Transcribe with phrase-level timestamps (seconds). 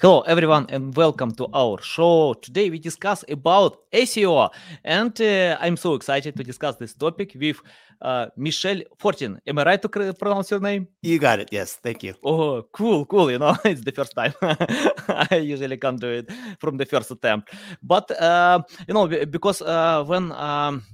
[0.00, 2.32] Hello everyone and welcome to our show.
[2.34, 4.48] Today we discuss about SEO
[4.84, 7.60] and uh, I'm so excited to discuss this topic with
[8.00, 9.40] uh, Michel Fortin.
[9.44, 10.86] Am I right to pronounce your name?
[11.02, 11.48] You got it.
[11.50, 12.14] Yes, thank you.
[12.22, 13.28] Oh, cool, cool.
[13.28, 14.34] You know, it's the first time.
[14.42, 16.30] I usually can't do it
[16.60, 17.52] from the first attempt.
[17.82, 20.84] But, uh, you know, because uh, when um,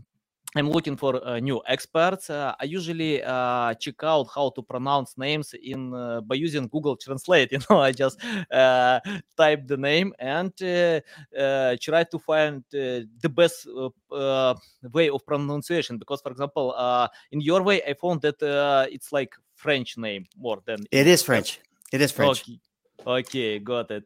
[0.57, 2.31] I'm looking for uh, new experts.
[2.31, 6.97] Uh, I usually uh, check out how to pronounce names in uh, by using Google
[6.97, 7.51] Translate.
[7.55, 8.19] You know, I just
[8.53, 9.01] uh,
[9.37, 13.67] type the name and uh, try to find the best
[14.93, 15.98] way of pronunciation.
[15.98, 16.75] Because, for example,
[17.33, 18.37] in your way, I found that
[18.93, 21.61] it's like French name more than it is French.
[21.93, 22.43] It is French.
[22.43, 22.59] Okay,
[23.07, 24.05] okay got it.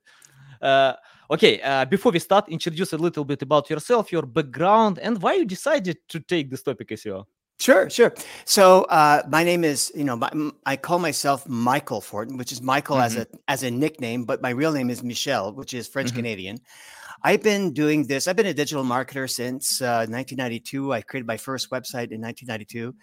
[1.30, 5.34] Okay, uh, before we start, introduce a little bit about yourself, your background, and why
[5.34, 7.24] you decided to take this topic SEO.
[7.60, 8.14] Sure, sure.
[8.44, 10.30] So uh, my name is, you know, my,
[10.64, 13.04] I call myself Michael Fortin, which is Michael mm-hmm.
[13.04, 16.56] as a as a nickname, but my real name is Michel, which is French Canadian.
[16.56, 16.97] Mm-hmm.
[17.22, 18.28] I've been doing this.
[18.28, 20.92] I've been a digital marketer since uh, 1992.
[20.92, 22.94] I created my first website in 1992,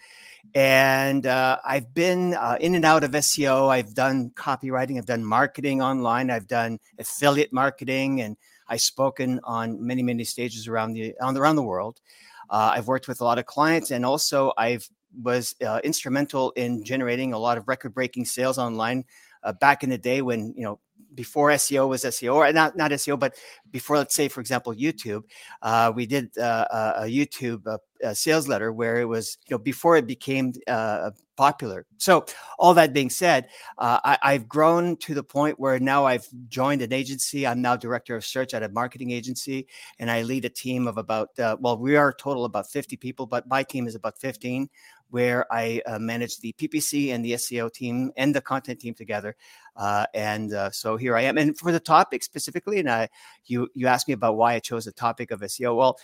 [0.54, 3.68] and uh, I've been uh, in and out of SEO.
[3.68, 4.96] I've done copywriting.
[4.96, 6.30] I've done marketing online.
[6.30, 11.56] I've done affiliate marketing, and I've spoken on many, many stages around the on around
[11.56, 12.00] the world.
[12.48, 14.88] Uh, I've worked with a lot of clients, and also I've
[15.22, 19.04] was uh, instrumental in generating a lot of record-breaking sales online
[19.44, 20.78] uh, back in the day when you know
[21.16, 23.34] before SEO was SEO, or not not SEO, but
[23.72, 25.24] before, let's say, for example, YouTube,
[25.62, 29.58] uh, we did uh, a YouTube uh, a sales letter where it was, you know,
[29.58, 31.86] before it became uh, popular.
[31.98, 32.26] So,
[32.58, 36.82] all that being said, uh, I, have grown to the point where now I've joined
[36.82, 37.46] an agency.
[37.46, 39.66] I'm now director of search at a marketing agency,
[39.98, 43.26] and I lead a team of about, uh, well, we are total about 50 people,
[43.26, 44.68] but my team is about 15
[45.10, 49.36] where I uh, manage the PPC and the SEO team and the content team together.
[49.76, 51.38] Uh, and uh, so here I am.
[51.38, 53.08] And for the topic specifically, and I,
[53.44, 55.76] you you asked me about why I chose the topic of SEO.
[55.76, 55.98] Well,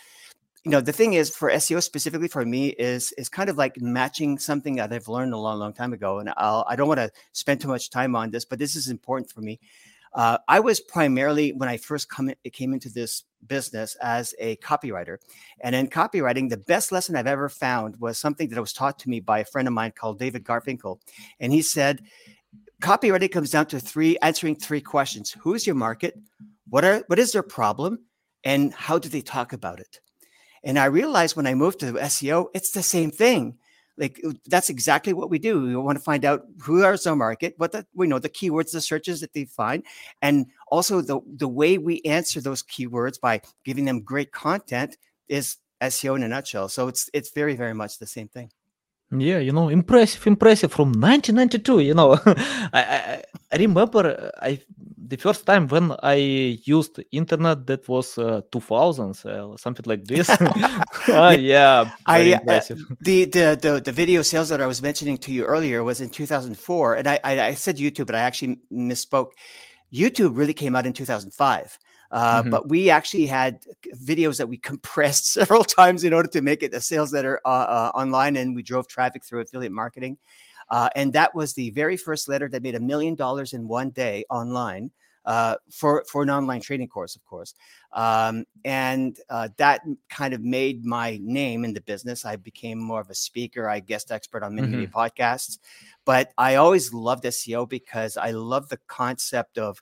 [0.63, 3.79] you know the thing is for SEO specifically for me is is kind of like
[3.81, 6.19] matching something that I've learned a long long time ago.
[6.19, 8.89] And I'll I don't want to spend too much time on this, but this is
[8.89, 9.59] important for me.
[10.13, 14.57] Uh, I was primarily when I first come in, came into this business as a
[14.57, 15.17] copywriter,
[15.61, 19.09] and in copywriting, the best lesson I've ever found was something that was taught to
[19.09, 20.99] me by a friend of mine called David Garfinkel,
[21.39, 22.01] and he said,
[22.81, 26.19] copywriting comes down to three answering three questions: Who is your market?
[26.69, 27.99] What are what is their problem?
[28.43, 30.01] And how do they talk about it?
[30.63, 33.57] And I realized when I moved to SEO, it's the same thing
[33.97, 35.61] like uh, that's exactly what we do.
[35.61, 38.71] We want to find out who is our market what the we know the keywords
[38.71, 39.83] the searches that they find
[40.21, 45.57] and also the the way we answer those keywords by giving them great content is
[45.81, 46.69] seo in a nutshell.
[46.69, 48.51] So it's it's very very much the same thing.
[49.11, 50.71] Yeah, you know, impressive, impressive.
[50.71, 52.19] From 1992, you know,
[52.73, 53.21] I,
[53.51, 54.59] I, remember uh, I
[55.07, 56.15] the first time when I
[56.65, 60.29] used internet that was uh, 2000s, uh, something like this.
[61.09, 62.61] uh, yeah, I uh,
[63.01, 66.09] the, the the the video sales that I was mentioning to you earlier was in
[66.09, 69.31] 2004, and I I, I said YouTube, but I actually misspoke.
[69.93, 71.77] YouTube really came out in 2005.
[72.13, 72.51] Uh, mm-hmm.
[72.51, 73.65] But we actually had
[74.05, 77.49] videos that we compressed several times in order to make it a sales letter uh,
[77.49, 80.17] uh, online, and we drove traffic through affiliate marketing.
[80.69, 83.89] Uh, and that was the very first letter that made a million dollars in one
[83.91, 84.91] day online
[85.25, 87.53] uh, for for an online trading course, of course.
[87.93, 92.25] Um, and uh, that kind of made my name in the business.
[92.25, 94.75] I became more of a speaker, I guest expert on many mm-hmm.
[94.77, 95.59] many podcasts.
[96.05, 99.81] But I always loved SEO because I love the concept of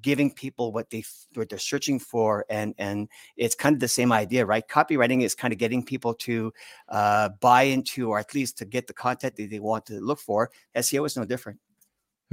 [0.00, 1.04] giving people what they
[1.34, 5.34] what they're searching for and and it's kind of the same idea right copywriting is
[5.34, 6.52] kind of getting people to
[6.88, 10.18] uh, buy into or at least to get the content that they want to look
[10.18, 11.58] for seo is no different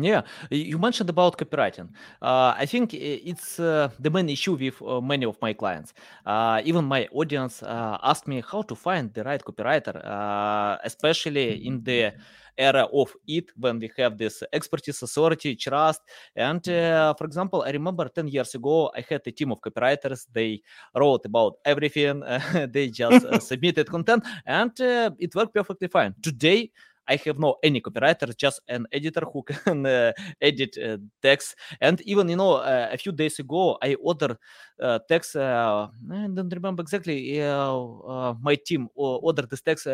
[0.02, 1.90] yeah, you mentioned about copywriting.
[2.22, 5.94] Uh, I think it's uh, the main issue with uh, many of my clients.
[6.26, 11.66] Uh, even my audience uh, ask me how to find the right copywriter, uh, especially
[11.66, 12.14] in the
[12.60, 16.02] era of it when we have this expertise, authority, trust.
[16.36, 20.28] And for example, I remember 10 years ago, I had a team of copywriters.
[20.32, 20.62] They
[20.94, 22.22] wrote about everything.
[22.72, 26.14] they just submitted content and it worked perfectly fine.
[26.22, 26.72] Today,
[27.10, 31.56] I have no any copywriter, just an editor who can uh, edit uh, text.
[31.82, 34.38] And even you know, uh, a few days ago, I ordered
[34.80, 35.36] uh, text.
[35.36, 37.42] Uh, I don't remember exactly.
[37.42, 39.88] Uh, my team ordered this text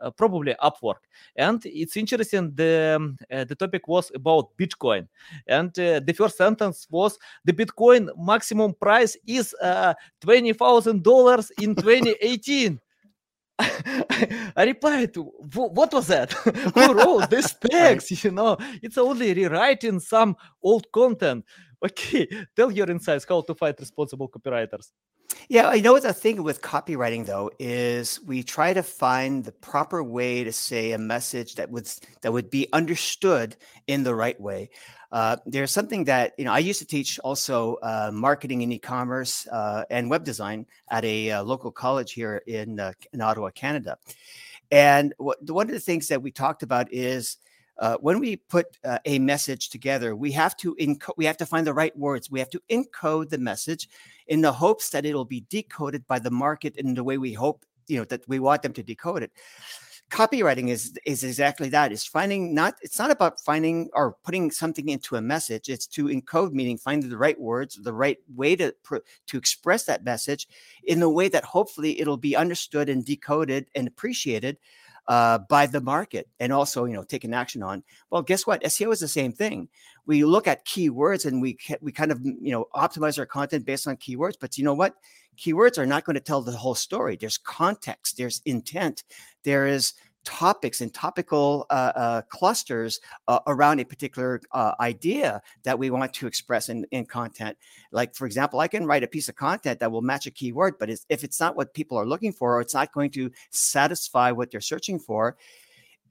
[0.00, 1.02] uh, probably Upwork.
[1.36, 2.52] And it's interesting.
[2.54, 5.08] The uh, the topic was about Bitcoin,
[5.46, 11.50] and uh, the first sentence was the Bitcoin maximum price is uh, twenty thousand dollars
[11.58, 12.80] in 2018.
[13.60, 16.32] I replied, what was that?
[16.74, 18.24] Who wrote this text?
[18.24, 21.44] You know, it's only rewriting some old content.
[21.84, 24.92] Okay, tell your insights how to find responsible copywriters.
[25.50, 30.02] Yeah, I know the thing with copywriting though is we try to find the proper
[30.02, 31.90] way to say a message that would
[32.22, 34.70] that would be understood in the right way.
[35.10, 39.46] Uh, there's something that you know I used to teach also uh, marketing and e-commerce
[39.48, 43.98] uh, and web design at a uh, local college here in uh, in Ottawa, Canada.
[44.70, 47.38] And one of the things that we talked about is
[47.78, 51.46] uh, when we put uh, a message together, we have to enco- we have to
[51.46, 52.30] find the right words.
[52.30, 53.88] We have to encode the message
[54.26, 57.64] in the hopes that it'll be decoded by the market in the way we hope
[57.86, 59.32] you know that we want them to decode it.
[60.10, 61.92] Copywriting is is exactly that.
[61.92, 65.68] It's finding not it's not about finding or putting something into a message.
[65.68, 68.74] It's to encode, meaning finding the right words, the right way to
[69.26, 70.48] to express that message
[70.84, 74.56] in the way that hopefully it'll be understood and decoded and appreciated
[75.08, 77.82] uh, by the market and also you know taking action on.
[78.10, 78.62] Well guess what?
[78.62, 79.68] Seo is the same thing.
[80.06, 83.88] We look at keywords and we we kind of you know optimize our content based
[83.88, 84.94] on keywords but you know what?
[85.36, 87.16] Keywords are not going to tell the whole story.
[87.16, 89.02] There's context there's intent
[89.44, 89.94] there is
[90.28, 94.42] topics and topical uh, uh, clusters uh, around a particular
[94.78, 97.56] idea that we want to express in, in content.
[97.92, 100.74] Like, for example, I can write a piece of content that will match a keyword,
[100.78, 104.30] but if it's not what people are looking for, or it's not going to satisfy
[104.30, 105.38] what they're searching for,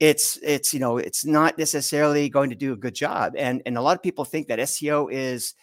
[0.00, 3.34] it's it's you know it's not necessarily going to do a good job.
[3.36, 5.54] And and a lot of people think that SEO is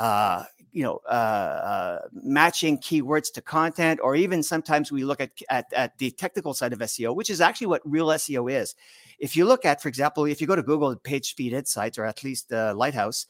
[0.00, 0.42] uh,
[0.74, 5.72] you know uh, uh, matching keywords to content or even sometimes we look at, at
[5.72, 8.74] at the technical side of seo which is actually what real seo is.
[9.18, 12.04] If you look at for example if you go to google page speed insights or
[12.04, 13.24] at least uh, lighthouse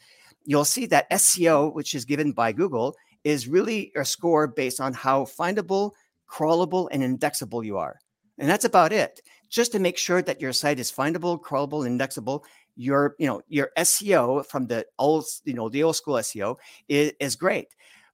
[0.44, 4.92] you'll see that seo which is given by google is really a score based on
[4.92, 5.92] how findable
[6.34, 8.00] crawlable and indexable you are.
[8.38, 9.20] And that's about it.
[9.48, 12.44] Just to make sure that your site is findable crawlable indexable
[12.76, 16.56] your you know your SEO from the old you know the old school SEO
[16.88, 17.68] is, is great.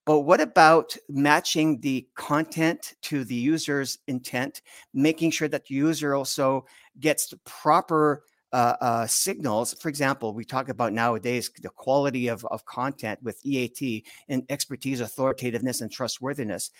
[0.06, 4.62] But what about matching the content to the user's intent,
[4.94, 6.64] making sure that the user also
[6.98, 9.74] gets the proper uh, uh, signals.
[9.74, 15.00] For example, we talk about nowadays the quality of, of content with EAT and expertise,
[15.00, 16.70] authoritativeness, and trustworthiness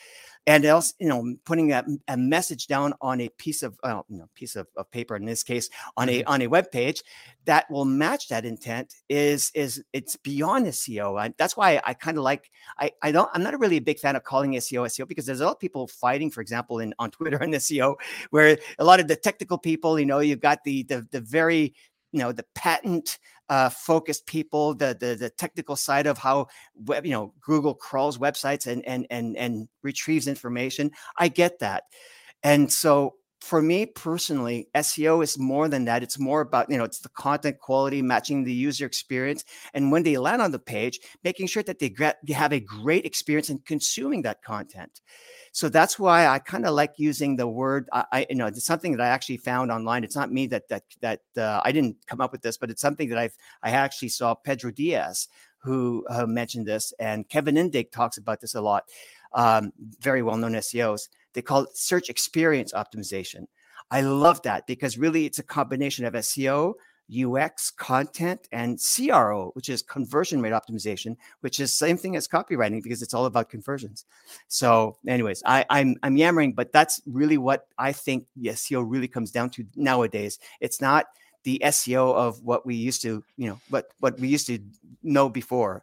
[0.46, 4.18] and else you know putting a, a message down on a piece of uh, you
[4.18, 6.28] know, piece of, of, paper in this case on a mm-hmm.
[6.28, 7.02] on a web page
[7.44, 11.20] that will match that intent is is it's beyond SEO.
[11.20, 13.98] I, that's why I, kind of like I I don't I'm not really a big
[13.98, 16.94] fan of calling SEO SEO because there's a lot of people fighting, for example, in
[16.98, 17.96] on Twitter and SEO,
[18.30, 21.74] where a lot of the technical people, you know, you've got the the the very
[22.12, 23.18] you know the patent
[23.48, 26.46] uh, focused people, the, the the technical side of how
[26.84, 30.90] web, you know Google crawls websites and and and and retrieves information.
[31.16, 31.84] I get that,
[32.42, 36.02] and so for me personally, SEO is more than that.
[36.02, 39.44] It's more about, you know, it's the content quality, matching the user experience.
[39.72, 42.60] And when they land on the page, making sure that they, get, they have a
[42.60, 45.00] great experience in consuming that content.
[45.52, 47.88] So that's why I kind of like using the word.
[47.92, 50.04] I, I, you know, it's something that I actually found online.
[50.04, 52.80] It's not me that that that uh, I didn't come up with this, but it's
[52.80, 55.26] something that I've I actually saw Pedro Dias
[55.58, 58.84] who uh, mentioned this, and Kevin Indig talks about this a lot.
[59.32, 61.08] Um, very well known SEOs.
[61.34, 63.46] They call it search experience optimization.
[63.90, 66.74] I love that because really it's a combination of SEO,
[67.10, 72.82] UX, content, and CRO, which is conversion rate optimization, which is same thing as copywriting
[72.82, 74.04] because it's all about conversions.
[74.46, 79.08] So, anyways, I, I'm I'm yammering, but that's really what I think the SEO really
[79.08, 80.38] comes down to nowadays.
[80.60, 81.06] It's not
[81.42, 84.60] the SEO of what we used to, you know, what what we used to
[85.02, 85.82] know before.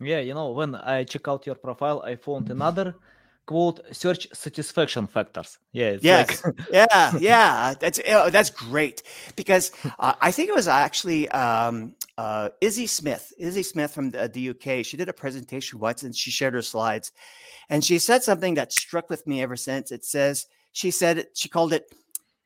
[0.00, 2.96] Yeah, you know, when I check out your profile, I found another
[3.46, 5.58] quote search satisfaction factors.
[5.72, 6.44] Yeah yes.
[6.44, 6.54] like...
[6.72, 9.02] yeah yeah that's oh, that's great.
[9.36, 14.28] Because uh, i think it was actually um, uh, izzi smith izzi smith from the,
[14.28, 17.12] the, uk she did a presentation once and she shared her slides.
[17.68, 19.90] And she said something that struck with me ever since.
[19.90, 21.94] It says she said she called it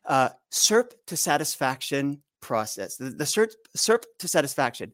[0.05, 2.97] uh, serp to satisfaction process.
[2.97, 4.93] The, the serp, serp to satisfaction.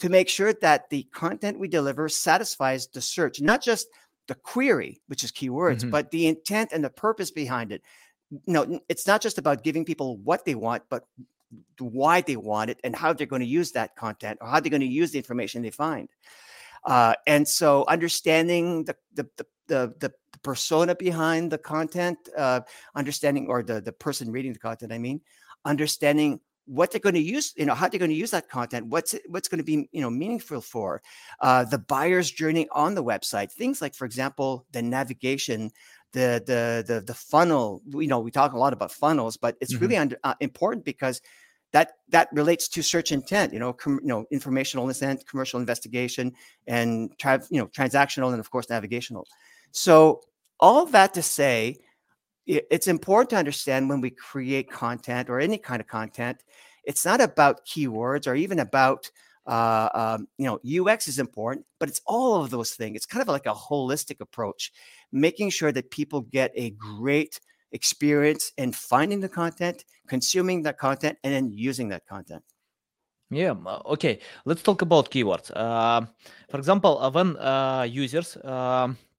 [0.00, 3.88] To make sure that the content we deliver satisfies the search not just
[4.28, 5.90] the query, which is keywords, mm-hmm.
[5.90, 7.82] but the intent and the purpose behind it.
[8.46, 11.04] No, it's not just about giving people what they want, but
[11.78, 14.70] why they want it and how they're going to use that content or how they're
[14.70, 16.08] going to use the information they find.
[16.84, 22.60] Uh, and so understanding the, the, the, the the, the persona behind the content, uh,
[22.94, 24.92] understanding or the the person reading the content.
[24.92, 25.20] I mean,
[25.64, 28.86] understanding what they're going to use, you know, how they're going to use that content,
[28.86, 31.00] what's it, what's going to be, you know, meaningful for
[31.40, 33.52] uh, the buyer's journey on the website.
[33.52, 35.70] Things like, for example, the navigation,
[36.12, 37.82] the the the the funnel.
[37.86, 39.82] You know, we talk a lot about funnels, but it's mm-hmm.
[39.82, 41.20] really under, uh, important because
[41.72, 43.52] that that relates to search intent.
[43.52, 46.32] You know, com, you know, informational intent, commercial investigation,
[46.66, 49.26] and tra- you know, transactional, and of course, navigational.
[49.70, 50.22] So
[50.58, 51.76] all that to say
[52.46, 56.42] it's important to understand when we create content or any kind of content,
[56.84, 59.10] it's not about keywords or even about
[59.46, 62.96] uh, um, you know UX is important, but it's all of those things.
[62.96, 64.72] It's kind of like a holistic approach,
[65.12, 67.40] making sure that people get a great
[67.72, 72.42] experience in finding the content, consuming that content, and then using that content.
[73.30, 73.54] Yeah,
[73.86, 74.20] okay.
[74.44, 75.50] Let's talk about keywords.
[75.54, 76.06] Uh,
[76.48, 78.36] for example, when uh, users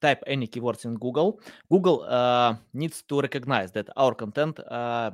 [0.00, 1.40] type any keywords in Google,
[1.70, 5.10] Google uh, needs to recognize that our content uh,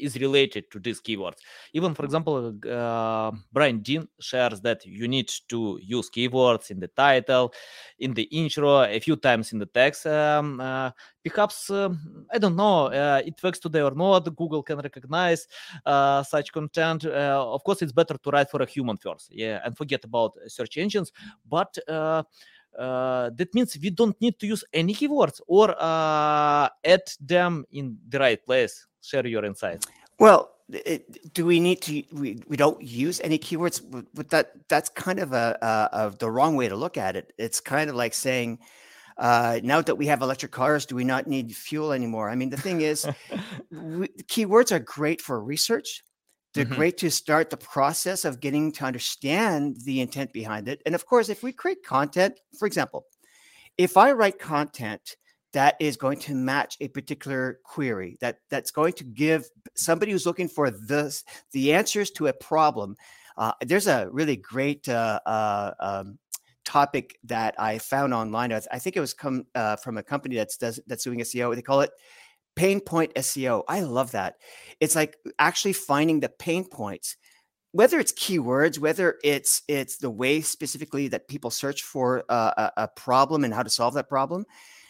[0.00, 1.38] is related to these keywords.
[1.72, 6.88] Even, for example, uh, Brian Dean shares that you need to use keywords in the
[6.88, 7.52] title,
[7.98, 10.06] in the intro, a few times in the text.
[10.06, 10.90] Um, uh,
[11.24, 14.24] perhaps, um, I don't know, uh, it works today or not.
[14.36, 15.46] Google can recognize
[15.86, 17.04] uh, such content.
[17.04, 20.32] Uh, of course, it's better to write for a human first, yeah, and forget about
[20.46, 21.12] search engines.
[21.48, 21.76] But
[22.78, 27.98] uh, that means we don't need to use any keywords or uh, add them in
[28.08, 29.86] the right place share your insights.
[30.18, 32.02] Well, it, do we need to?
[32.12, 33.80] We, we don't use any keywords,
[34.14, 37.32] but that that's kind of a, a, a the wrong way to look at it.
[37.38, 38.60] It's kind of like saying,
[39.18, 42.30] uh, now that we have electric cars, do we not need fuel anymore?
[42.30, 43.06] I mean, the thing is,
[43.70, 46.04] we, keywords are great for research.
[46.52, 46.74] They're mm-hmm.
[46.74, 50.82] great to start the process of getting to understand the intent behind it.
[50.84, 53.04] And of course, if we create content, for example,
[53.78, 55.16] if I write content
[55.52, 60.26] that is going to match a particular query that that's going to give somebody who's
[60.26, 62.96] looking for this the answers to a problem
[63.36, 66.18] uh, there's a really great uh, uh, um,
[66.64, 70.56] topic that i found online i think it was come uh, from a company that's
[70.56, 71.90] does that's doing seo they call it
[72.60, 74.36] pain point seo i love that.
[74.80, 77.16] It's like actually finding the pain points
[77.72, 82.88] whether it's keywords, whether it's it's the way specifically that people search for a, a,
[82.88, 84.44] problem and how to solve that problem,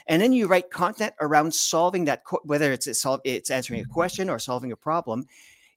[0.06, 4.38] and then you write content around solving that whether it's it's, answering a question or
[4.38, 5.26] solving a problem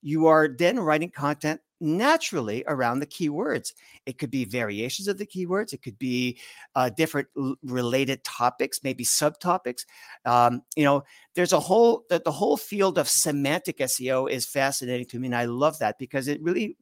[0.03, 3.73] you are then writing content naturally around the keywords.
[4.05, 5.73] It could be variations of the keywords.
[5.73, 6.39] It could be
[6.75, 9.85] uh, different l- related topics maybe subtopics.
[10.25, 11.03] Um, you know
[11.35, 15.35] there's a whole the, the whole field of semantic seo is fascinating to me and
[15.35, 16.77] i love that because it really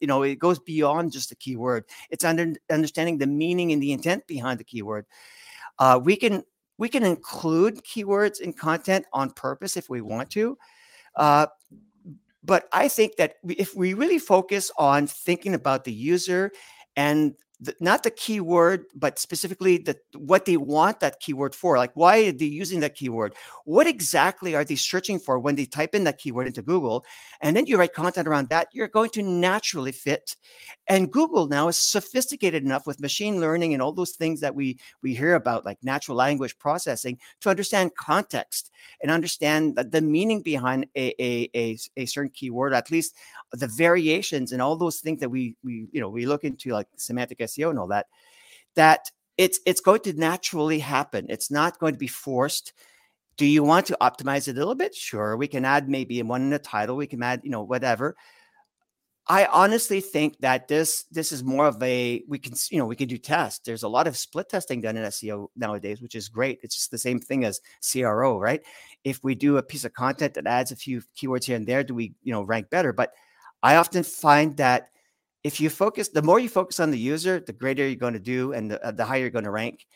[0.00, 1.84] you know it goes beyond just the keyword.
[2.10, 5.06] It's under understanding the meaning and the intent behind the keyword.
[5.78, 6.44] Uh, we can
[6.78, 10.56] we can include keywords in content on purpose if we want to.
[11.16, 11.46] Uh,
[12.48, 16.50] but I think that if we really focus on thinking about the user
[16.96, 21.76] and the, not the keyword, but specifically the what they want that keyword for.
[21.76, 23.34] Like, why are they using that keyword?
[23.64, 27.04] What exactly are they searching for when they type in that keyword into Google?
[27.40, 30.36] And then you write content around that, you're going to naturally fit.
[30.88, 34.78] And Google now is sophisticated enough with machine learning and all those things that we
[35.02, 38.70] we hear about, like natural language processing, to understand context
[39.02, 43.14] and understand the, meaning behind a, a, a, a certain keyword, at least
[43.52, 46.86] the variations and all those things that we we you know we look into like
[46.96, 48.06] semantic SEO and all that,
[48.74, 51.26] that it's it's going to naturally happen.
[51.28, 52.72] It's not going to be forced.
[53.36, 54.94] Do you want to optimize it a little bit?
[54.94, 56.96] Sure, we can add maybe one in the title.
[56.96, 58.16] We can add, you know, whatever.
[59.30, 62.96] I honestly think that this this is more of a we can you know we
[62.96, 63.60] can do tests.
[63.64, 66.60] There's a lot of split testing done in SEO nowadays, which is great.
[66.62, 67.60] It's just the same thing as
[67.92, 68.62] CRO, right?
[69.04, 71.84] If we do a piece of content that adds a few keywords here and there,
[71.84, 72.94] do we you know rank better?
[72.94, 73.12] But
[73.62, 74.88] I often find that
[75.44, 78.18] if you focus, the more you focus on the user, the greater you're going to
[78.20, 79.86] do, and the, uh, the higher you're going to rank.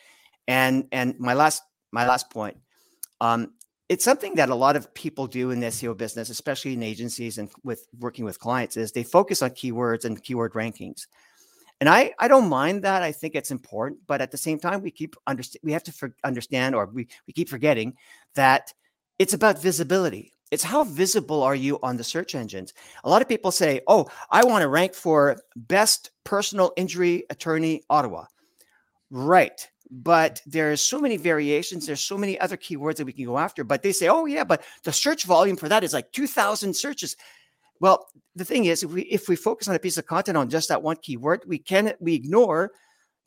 [0.47, 2.59] And and my last my last point,
[3.21, 3.55] um,
[3.93, 7.37] it's something that a lot of people do in the SEO business, especially in agencies
[7.37, 11.07] and with working with clients, is they focus on keywords and keyword rankings.
[11.79, 13.03] And I, I don't mind that.
[13.03, 15.93] I think it's important, but at the same time, we keep understand we have to
[15.93, 17.95] for- understand, or we, we keep forgetting
[18.35, 18.73] that
[19.19, 20.33] it's about visibility.
[20.51, 22.73] It's how visible are you on the search engines?
[23.05, 27.83] A lot of people say, oh, I want to rank for best personal injury attorney
[27.91, 28.25] Ottawa.
[29.11, 29.69] Right.
[29.95, 31.87] But there's so many variations.
[31.87, 33.63] There's so many other keywords that we can go after.
[33.63, 37.15] But they say, oh, yeah, but the search volume for that is like 2,000 searches.
[37.79, 40.49] Well, the thing is, if we if we focus on a piece of content on
[40.49, 42.71] just that one keyword, we can we ignore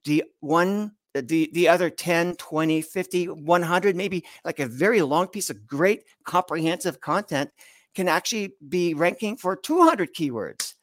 [0.05, 5.49] the one the the other 10 20 50 100 maybe like a very long piece
[5.49, 7.49] of great comprehensive content
[7.93, 10.73] can actually be ranking for 200 keywords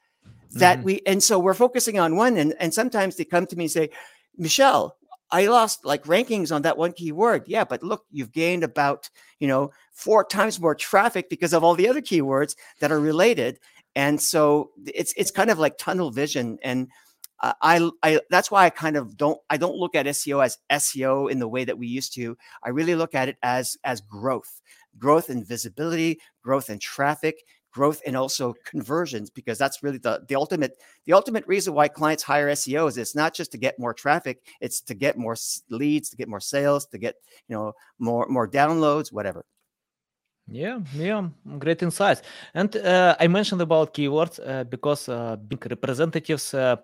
[0.53, 0.87] that mm-hmm.
[0.87, 3.71] we and so we're focusing on one and and sometimes they come to me and
[3.71, 3.91] say
[4.39, 4.97] michel
[5.33, 9.11] i lost like rankings on that one keyword yeah but look you've gained about
[9.41, 13.59] you know four times more traffic because of all the other keywords that are related
[13.97, 16.89] and so it's it's kind of like tunnel vision and
[17.43, 21.29] I, I that's why I kind of don't I don't look at SEO as SEO
[21.29, 22.37] in the way that we used to.
[22.63, 24.63] I really look at it as as growth,
[24.97, 30.35] growth in visibility, growth in traffic, growth and also conversions because that's really the the
[30.35, 30.77] ultimate
[31.07, 34.43] the ultimate reason why clients hire SEO is it's not just to get more traffic,
[34.61, 35.37] it's to get more
[35.71, 37.17] leads, to get more sales, to get
[37.49, 39.45] you know more more downloads, whatever.
[40.49, 42.23] Yeah, yeah, great insights.
[42.55, 46.77] And uh, I mentioned about keywords uh, because uh, big representatives uh,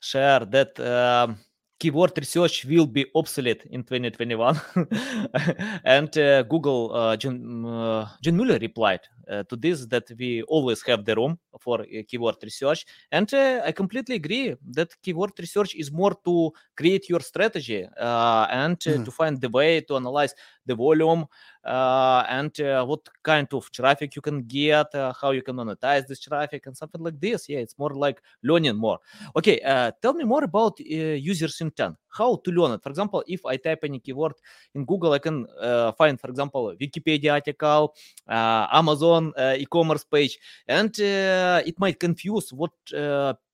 [0.00, 1.38] share that um,
[1.78, 4.60] keyword research will be obsolete in 2021.
[5.84, 9.00] and uh, Google, uh, uh, John Mueller replied
[9.48, 12.86] to this that we always have the room for uh, keyword research.
[13.12, 18.78] And uh, I completely agree that keyword research is more to create your strategy and
[18.78, 19.04] mm.
[19.04, 20.34] to find the way to analyze
[20.66, 21.26] the volume
[21.64, 26.06] uh, and uh, what kind of traffic you can get, uh, how you can monetize
[26.06, 27.48] this traffic, and something like this.
[27.48, 28.98] Yeah, it's more like learning more.
[29.36, 29.60] Okay,
[30.00, 31.96] tell me more about users' intent.
[32.10, 32.82] How to learn it?
[32.82, 34.34] For example, if I type any keyword
[34.74, 37.94] in Google, I can uh, find, for example, Wikipedia article,
[38.28, 42.72] uh, Amazon uh, e-commerce page, and it might confuse what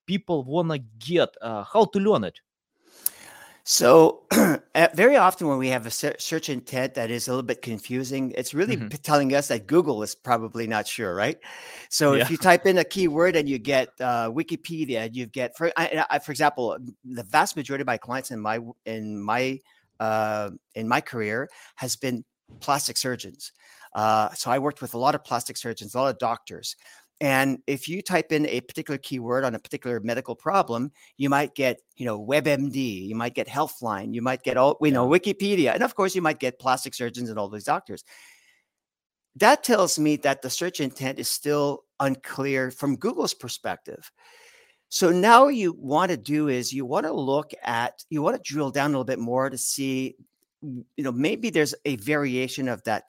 [0.07, 1.35] people wanna get.
[1.43, 2.41] how to learn it?
[3.67, 4.25] So,
[4.95, 8.53] very often when we have a search intent that is a little bit confusing, it's
[8.53, 8.89] really mm-hmm.
[9.03, 11.39] telling us that Google is probably not sure, right?
[11.89, 12.23] So, yeah.
[12.23, 16.05] if you type in a keyword and you get uh, Wikipedia, you get, for I,
[16.11, 19.59] I, for example, the vast majority of my clients in my in my
[19.99, 22.23] uh, in my career has been
[22.61, 23.53] plastic surgeons.
[23.95, 26.77] Uh, so, I worked with a lot of plastic surgeons, a lot of doctors.
[27.21, 31.55] And if you type in a particular keyword on a particular medical problem, you might
[31.55, 35.73] get, you know, WebMD, you might get Healthline, you might get all, you know, Wikipedia,
[35.73, 38.05] and of course, you might get plastic surgeons and all these doctors.
[39.37, 44.11] That tells me that the search intent is still unclear from Google's perspective.
[44.89, 48.53] So now you want to do is you want to look at, you want to
[48.53, 50.17] drill down a little bit more to see,
[50.63, 53.05] you know, maybe there's a variation of that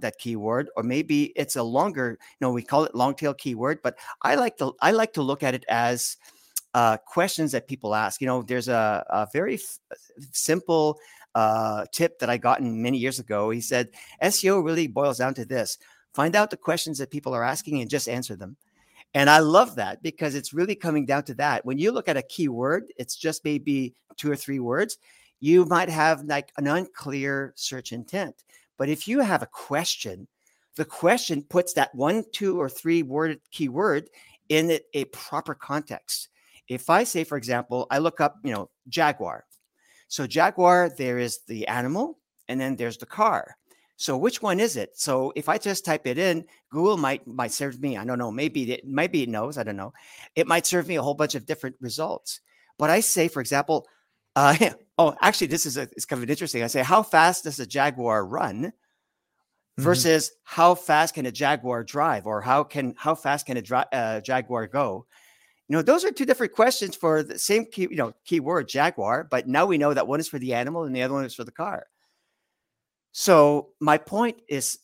[0.00, 3.80] that keyword or maybe it's a longer you know we call it long tail keyword
[3.82, 6.16] but i like to i like to look at it as
[6.74, 8.20] uh, questions that people ask.
[8.20, 9.78] You know there's a, a very f-
[10.32, 10.98] simple
[11.34, 13.50] uh, tip that i gotten many years ago.
[13.50, 13.88] He said
[14.22, 15.78] seo really boils down to this
[16.14, 18.56] find out the questions that people are asking and just answer them.
[19.14, 21.64] And i love that because it's really coming down to that.
[21.64, 24.98] When you look at a keyword it's just maybe two or three words
[25.40, 28.42] you might have like an unclear search intent
[28.78, 30.26] but if you have a question,
[30.76, 34.08] the question puts that one, two, or three word keyword
[34.48, 36.28] in a proper context.
[36.68, 39.44] If I say, for example, I look up, you know, Jaguar.
[40.06, 43.56] So Jaguar, there is the animal, and then there's the car.
[43.96, 44.90] So which one is it?
[44.94, 47.96] So if I just type it in, Google might might serve me.
[47.96, 48.30] I don't know.
[48.30, 49.58] Maybe it maybe it knows.
[49.58, 49.92] I don't know.
[50.36, 52.40] It might serve me a whole bunch of different results.
[52.78, 53.88] But I say, for example,
[54.36, 54.54] uh,
[54.98, 56.62] oh, actually, this is a, it's kind of interesting.
[56.62, 58.72] I say, how fast does a Jaguar run?
[59.78, 59.84] Mm-hmm.
[59.84, 63.84] Versus how fast can a Jaguar drive, or how can how fast can a dri-
[63.92, 65.06] uh, Jaguar go?
[65.68, 69.28] You know, those are two different questions for the same key, you know, keyword Jaguar.
[69.30, 71.34] But now we know that one is for the animal and the other one is
[71.34, 71.86] for the car.
[73.12, 74.78] So my point is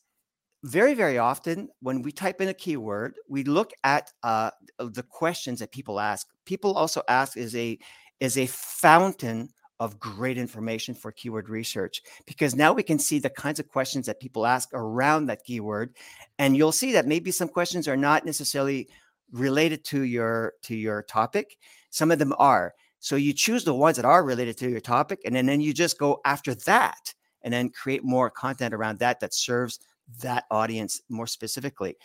[0.62, 5.58] very, very often when we type in a keyword, we look at uh, the questions
[5.58, 6.28] that people ask.
[6.44, 7.78] People also ask is a
[8.20, 9.48] is a fountain
[9.80, 14.06] of great information for keyword research because now we can see the kinds of questions
[14.06, 15.94] that people ask around that keyword
[16.38, 18.88] and you'll see that maybe some questions are not necessarily
[19.32, 21.58] related to your to your topic.
[21.90, 22.74] Some of them are.
[23.00, 25.74] So you choose the ones that are related to your topic and then, then you
[25.74, 29.78] just go after that and then create more content around that that serves
[30.20, 31.96] that audience more specifically.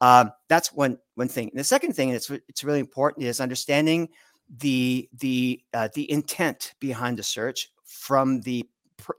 [0.00, 1.50] Um, that's one one thing.
[1.50, 4.08] And the second thing and it's it's really important is understanding
[4.48, 8.68] the the uh, the intent behind the search from the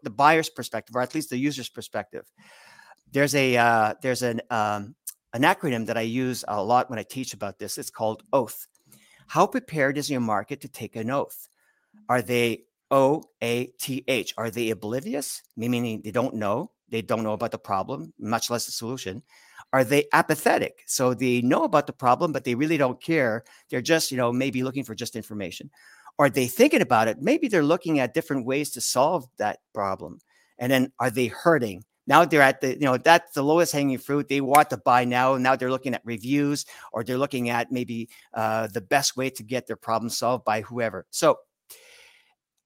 [0.03, 2.25] the buyer's perspective, or at least the user's perspective.
[3.11, 4.95] There's a uh, there's an um,
[5.33, 7.77] an acronym that I use a lot when I teach about this.
[7.77, 8.67] It's called OATH.
[9.27, 11.49] How prepared is your market to take an oath?
[12.07, 14.33] Are they O A T H?
[14.38, 16.71] Are they oblivious, meaning they don't know?
[16.89, 19.23] They don't know about the problem, much less the solution.
[19.75, 20.83] Are they apathetic?
[20.88, 23.43] So they know about the problem, but they really don't care.
[23.69, 25.69] They're just, you know, maybe looking for just information.
[26.17, 27.21] Are they thinking about it?
[27.21, 30.21] Maybe they're looking at different ways to solve that problem.
[30.57, 31.83] And then are they hurting?
[32.07, 34.29] Now they're at the, you know, that's the lowest hanging fruit.
[34.29, 35.35] They want to buy now.
[35.35, 39.43] Now they're looking at reviews or they're looking at maybe uh, the best way to
[39.43, 41.05] get their problem solved by whoever.
[41.09, 41.39] So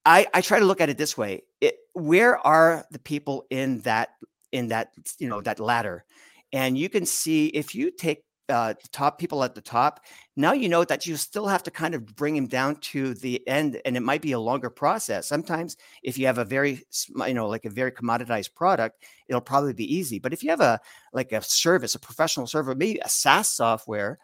[0.06, 1.42] I, I try to look at it this way.
[1.60, 4.10] It, where are the people in that
[4.52, 6.06] in that you know that ladder?
[6.54, 10.70] And you can see if you take uh, top people at the top, now you
[10.70, 13.96] know that you still have to kind of bring him down to the end, and
[13.96, 15.28] it might be a longer process.
[15.28, 16.82] Sometimes, if you have a very,
[17.28, 20.20] you know, like a very commoditized product, it'll probably be easy.
[20.20, 20.80] But if you have a
[21.14, 24.18] like a service, a professional server, maybe a SaaS software,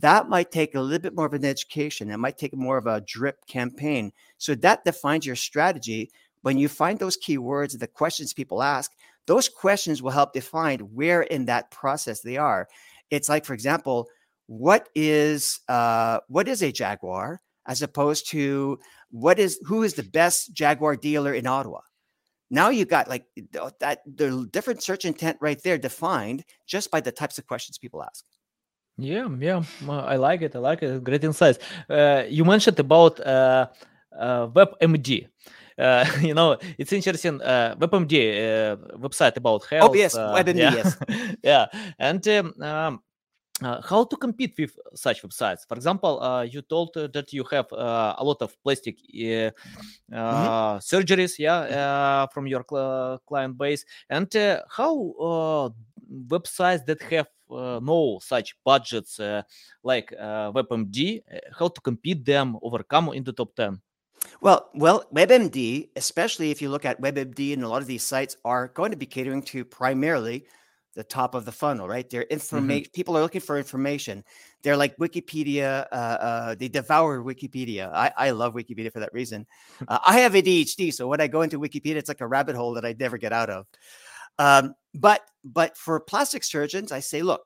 [0.00, 2.10] that might take a little bit more of an education.
[2.10, 4.12] It might take more of a drip campaign.
[4.38, 6.10] So that defines your strategy.
[6.40, 8.90] When you find those keywords, the questions people ask,
[9.26, 12.68] those questions will help define where in that process they are.
[13.10, 14.08] It's like, for example,
[14.46, 18.78] what is uh, what is a Jaguar as opposed to
[19.10, 21.80] what is who is the best Jaguar dealer in Ottawa?
[22.50, 23.24] Now you got like
[23.80, 28.02] that the different search intent right there defined just by the types of questions people
[28.02, 28.24] ask.
[28.98, 30.54] Yeah, yeah, I like it.
[30.54, 31.02] I like it.
[31.02, 31.58] Great insights.
[31.88, 33.68] Uh, you mentioned about uh,
[34.18, 35.28] uh, WebMD.
[35.78, 37.40] Uh, you know, it's interesting.
[37.40, 39.90] Uh, WebMD uh, website about health.
[39.90, 40.58] Oh yes, WebMD.
[40.58, 40.70] yeah.
[40.72, 40.96] Yes.
[41.42, 41.66] yeah,
[41.98, 43.02] and um, um,
[43.62, 45.66] uh, how to compete with such websites?
[45.68, 48.98] For example, uh, you told uh, that you have uh, a lot of plastic
[50.12, 55.68] uh, surgeries, yeah, uh, from your cl- client base, and uh, how uh,
[56.26, 59.42] websites that have uh, no such budgets uh,
[59.82, 61.20] like uh, WebMD,
[61.58, 63.80] how to compete them, overcome in the top ten?
[64.40, 68.36] Well, well, WebMD, especially if you look at WebMD and a lot of these sites
[68.44, 70.44] are going to be catering to primarily
[70.94, 72.08] the top of the funnel, right?
[72.08, 72.90] They're information.
[72.92, 74.24] People are looking for information.
[74.62, 75.86] They're like Wikipedia.
[75.90, 77.90] Uh, uh, they devour Wikipedia.
[77.92, 79.46] I, I love Wikipedia for that reason.
[79.88, 82.74] Uh, I have ADHD, so when I go into Wikipedia, it's like a rabbit hole
[82.74, 83.66] that I never get out of.
[84.38, 87.42] Um, but but for plastic surgeons, I say, look,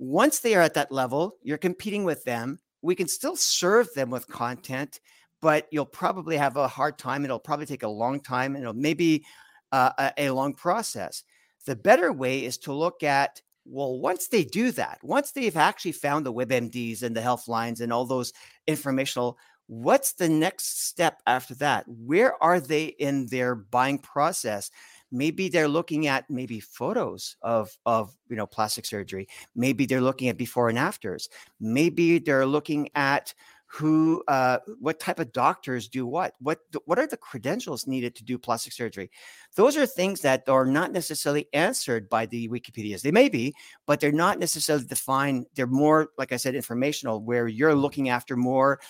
[0.00, 2.58] once they are at that level, you're competing with them.
[2.82, 4.98] We can still serve them with content,
[5.40, 7.24] but you'll probably have a hard time.
[7.24, 9.24] It'll probably take a long time, and it'll maybe
[9.72, 11.24] uh, a, a long process.
[11.66, 15.92] The better way is to look at well, once they do that, once they've actually
[15.92, 18.32] found the WebMDs and the Healthlines and all those
[18.66, 21.84] informational, what's the next step after that?
[21.86, 24.70] Where are they in their buying process?
[25.12, 29.28] Maybe they're looking at maybe photos of of you know plastic surgery.
[29.54, 31.28] Maybe they're looking at before and afters.
[31.60, 33.34] Maybe they're looking at
[33.72, 36.34] who uh, what type of doctors do what?
[36.40, 39.12] What what are the credentials needed to do plastic surgery?
[39.54, 43.02] Those are things that are not necessarily answered by the wikipedias.
[43.02, 43.54] They may be
[43.86, 45.46] but they're not necessarily defined.
[45.54, 48.80] They're more like i said informational where you're looking after more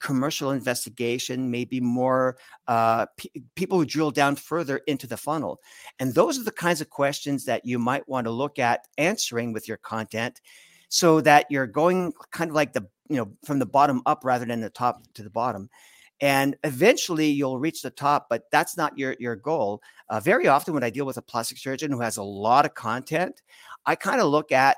[0.00, 5.60] commercial investigation maybe more uh, p- people who drill down further into the funnel.
[6.00, 9.52] And those are the kinds of questions that you might want to look at answering
[9.52, 10.40] with your content
[10.88, 14.44] so that you're going kind of like the you know from the bottom up rather
[14.44, 15.68] than the top to the bottom.
[16.20, 19.82] And eventually you'll reach the top but that's not your your goal.
[20.08, 22.74] Uh, very often when i deal with a plastic surgeon who has a lot of
[22.74, 23.42] content
[23.86, 24.76] i kind of look at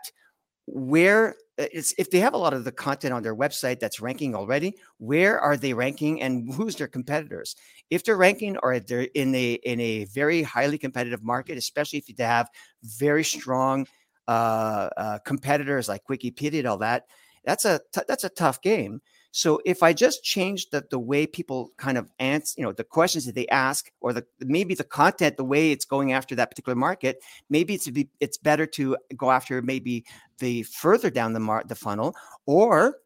[0.66, 4.34] where uh, if they have a lot of the content on their website that's ranking
[4.34, 7.56] already where are they ranking and who's their competitors?
[7.88, 12.00] If they're ranking or if they're in a in a very highly competitive market especially
[12.00, 12.50] if they have
[12.82, 13.86] very strong
[14.28, 17.04] uh, uh, competitors like wikipedia and all that
[17.46, 19.00] that's a t- that's a tough game.
[19.30, 22.84] So if I just change the the way people kind of answer, you know, the
[22.84, 26.50] questions that they ask, or the maybe the content, the way it's going after that
[26.50, 30.04] particular market, maybe it's be, it's better to go after maybe
[30.38, 32.98] the further down the mar- the funnel, or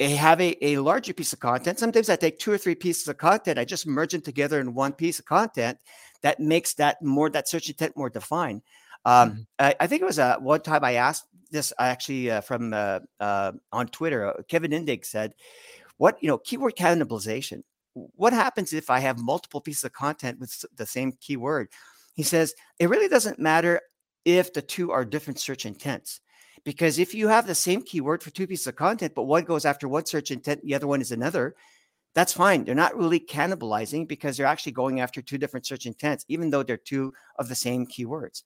[0.00, 1.78] have a, a larger piece of content.
[1.78, 4.74] Sometimes I take two or three pieces of content, I just merge them together in
[4.74, 5.78] one piece of content
[6.22, 8.62] that makes that more that search intent more defined.
[9.04, 9.40] Um, mm-hmm.
[9.58, 13.00] I, I, think it was uh, one time I asked this actually uh, from uh,
[13.20, 14.26] uh on Twitter.
[14.26, 15.34] Uh, Kevin Indig said,
[15.96, 17.62] "What you know, keyword cannibalization.
[17.94, 21.68] What happens if I have multiple pieces of content with the same keyword?"
[22.14, 23.80] He says it really doesn't matter
[24.24, 26.20] if the two are different search intents.
[26.64, 29.64] Because if you have the same keyword for two pieces of content, but one goes
[29.64, 31.56] after one search intent, the other one is another,
[32.14, 32.64] that's fine.
[32.64, 36.62] They're not really cannibalizing because they're actually going after two different search intents, even though
[36.62, 38.42] they're two of the same keywords.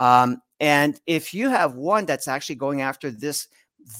[0.00, 3.48] Um, and if you have one that's actually going after this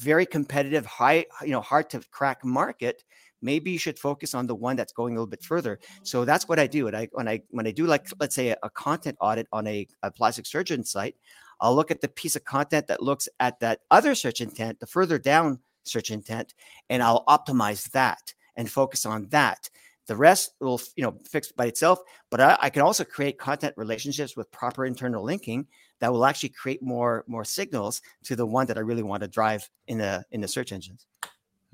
[0.00, 3.04] very competitive, high, you know, hard to crack market,
[3.40, 5.78] maybe you should focus on the one that's going a little bit further.
[6.02, 6.88] So that's what I do.
[6.88, 9.86] And I when I when I do like let's say a, content audit on a,
[10.02, 11.16] a plastic surgeon site,
[11.60, 14.86] I'll look at the piece of content that looks at that other search intent, the
[14.86, 16.54] further down search intent,
[16.90, 18.34] and I'll optimize that.
[18.58, 19.70] and focus on that.
[20.08, 22.00] The rest will, you know, fix by itself.
[22.30, 25.66] But I, I can also create content relationships with proper internal linking
[26.00, 29.28] that will actually create more more signals to the one that I really want to
[29.28, 31.06] drive in the in the search engines.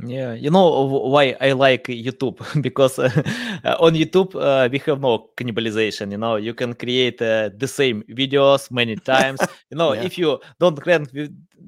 [0.03, 3.09] Yeah, you know why I like YouTube because uh,
[3.79, 6.11] on YouTube uh, we have no cannibalization.
[6.11, 9.41] You know, you can create uh, the same videos many times.
[9.71, 10.03] You know, yeah.
[10.03, 11.09] if you don't rank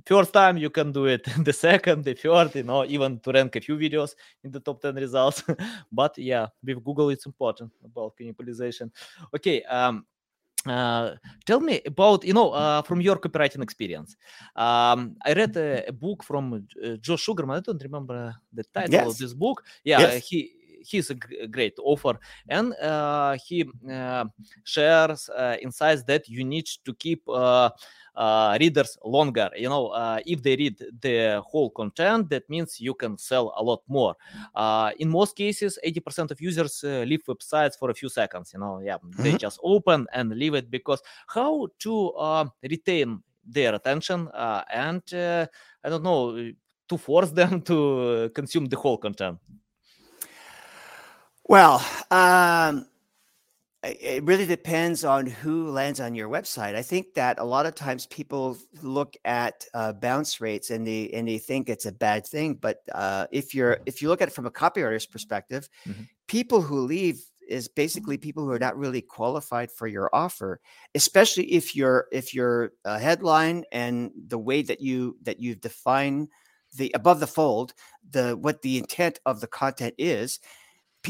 [0.07, 2.55] first time, you can do it the second, the third.
[2.55, 4.11] You know, even to rank a few videos
[4.43, 5.45] in the top ten results.
[5.93, 8.91] but yeah, with Google, it's important about cannibalization.
[9.35, 9.63] Okay.
[9.63, 10.05] Um,
[10.69, 14.17] uh, tell me about you know uh, from your copywriting experience
[14.57, 18.93] um, i read a, a book from uh, joe sugarman i don't remember the title
[18.93, 19.07] yes.
[19.07, 20.29] of this book yeah yes.
[20.29, 20.53] he
[20.87, 22.19] he's a great offer,
[22.49, 24.25] and uh, he uh,
[24.65, 27.29] shares uh, insights that you need to keep
[28.17, 29.51] uh, readers longer.
[29.57, 33.63] You know, uh, if they read the whole content, that means you can sell a
[33.63, 34.15] lot more.
[34.55, 38.53] Uh, in most cases, 80% of users uh, leave websites for a few seconds.
[38.55, 39.23] You know, yeah, mm-hmm.
[39.23, 45.03] they just open and leave it because how to uh, retain their attention uh, and
[45.13, 46.53] I don't know
[46.89, 49.39] to force them to consume the whole content.
[51.49, 52.87] Well, um,
[53.85, 56.75] it really depends on who lands on your website.
[56.75, 61.11] I think that a lot of times people look at uh, bounce rates and they
[61.11, 62.55] and they think it's a bad thing.
[62.55, 66.03] But uh, if you're if you look at it from a copywriter's perspective, mm-hmm.
[66.27, 70.61] people who leave is basically people who are not really qualified for your offer,
[70.97, 76.27] especially if your if your uh, headline and the way that you that you define
[76.75, 77.73] the above the fold
[78.11, 80.41] the what the intent of the content is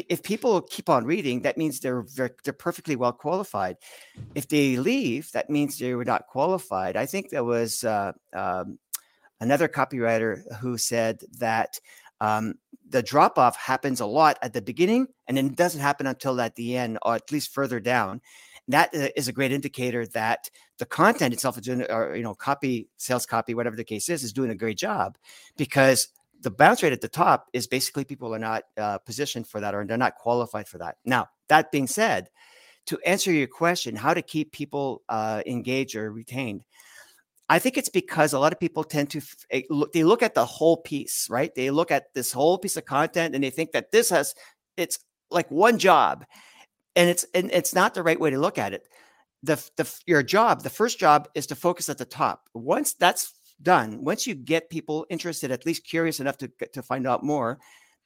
[0.09, 3.77] if people keep on reading, that means they're they're perfectly well qualified.
[4.35, 6.97] If they leave, that means they were not qualified.
[6.97, 8.79] I think there was uh, um,
[9.41, 11.79] another copywriter who said that
[12.21, 12.55] um,
[12.89, 16.41] the drop off happens a lot at the beginning, and then it doesn't happen until
[16.41, 18.21] at the end, or at least further down.
[18.69, 22.89] That uh, a great indicator that the content itself is doing, or you know, copy,
[22.97, 25.17] sales copy, whatever the case is, is doing a great job
[25.57, 26.09] because
[26.42, 29.75] the bounce rate at the top is basically people are not uh, positioned for that
[29.75, 30.96] or they're not qualified for that.
[31.05, 32.29] Now, that being said,
[32.87, 36.64] to answer your question, how to keep people uh, engaged or retained,
[37.49, 40.44] I think it's because a lot of people tend to eh, they look at the
[40.44, 41.55] whole piece, right?
[41.55, 44.35] They look at this whole piece of content and they think that this has
[44.77, 44.99] it's
[45.31, 46.25] like one job,
[46.96, 48.83] and it's and it's not the right way to look at it.
[49.42, 52.49] The, the your job, the first job is to focus at the top.
[52.53, 57.07] Once that's done, once you get people interested, at least curious enough to, to find
[57.07, 57.59] out more,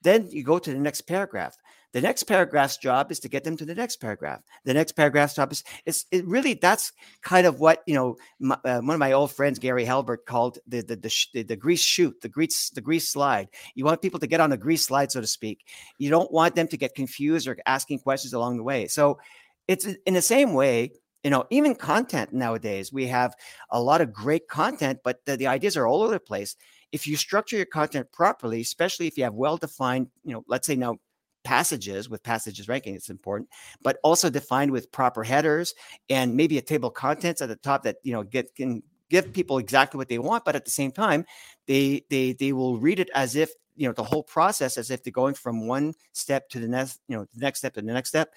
[0.02, 1.56] then you go to the next paragraph.
[1.92, 4.42] The next paragraph's job is to get them to the next paragraph.
[4.64, 8.16] The next paragraph's job is, is it really that's kind of what you know.
[8.38, 11.56] My, uh, one of my old friends, Gary Halbert, called the the, the the, the
[11.56, 13.48] grease chute, the grease the grease slide.
[13.74, 15.66] You want people to get on a grease slide, so to speak.
[15.98, 18.86] You don't want them to get confused or asking questions along the way.
[18.86, 19.18] So
[19.66, 20.92] it's in the same way
[21.24, 23.34] you know even content nowadays we have
[23.70, 26.56] a lot of great content but the, the, ideas are all over the place.
[26.92, 30.66] If you structure your content properly especially if you have well defined you know let's
[30.66, 30.96] say now
[31.42, 33.48] passages with passages ranking it's important
[33.82, 35.74] but also defined with proper headers
[36.10, 39.32] and maybe a table of contents at the top that you know get can give
[39.32, 41.24] people exactly what they want but at the same time
[41.66, 45.02] they they they will read it as if you know the whole process as if
[45.02, 47.92] they're going from one step to the next you know the next step to the
[47.92, 48.30] next step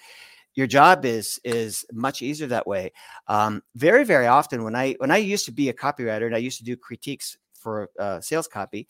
[0.55, 2.91] your job is is much easier that way.
[3.27, 6.39] Um, very very often when I when I used to be a copywriter and I
[6.39, 8.87] used to do critiques for uh, sales copy,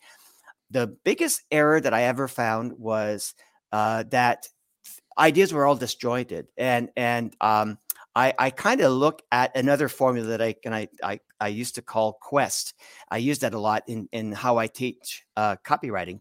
[0.70, 3.34] the biggest error that I ever found was
[3.72, 4.48] uh, that
[5.18, 7.78] ideas were all disjointed and and um,
[8.16, 11.74] I, I kind of look at another formula that I can I, I I used
[11.76, 12.74] to call Quest.
[13.10, 16.20] I use that a lot in in how I teach uh, copywriting,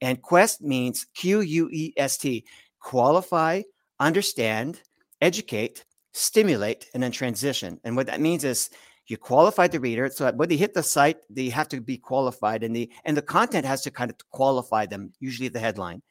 [0.00, 2.44] and Quest means Q U E S T
[2.80, 3.62] qualify,
[4.00, 4.82] understand,
[5.20, 7.80] educate, stimulate, and then transition.
[7.84, 8.70] And what that means is
[9.06, 12.62] you qualify the reader so when they hit the site, they have to be qualified
[12.62, 16.02] and the and the content has to kind of qualify them, usually the headline.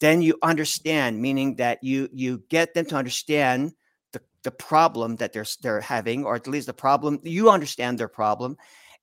[0.00, 3.72] Then you understand, meaning that you you get them to understand
[4.12, 8.08] the, the problem that they're they're having, or at least the problem, you understand their
[8.08, 8.56] problem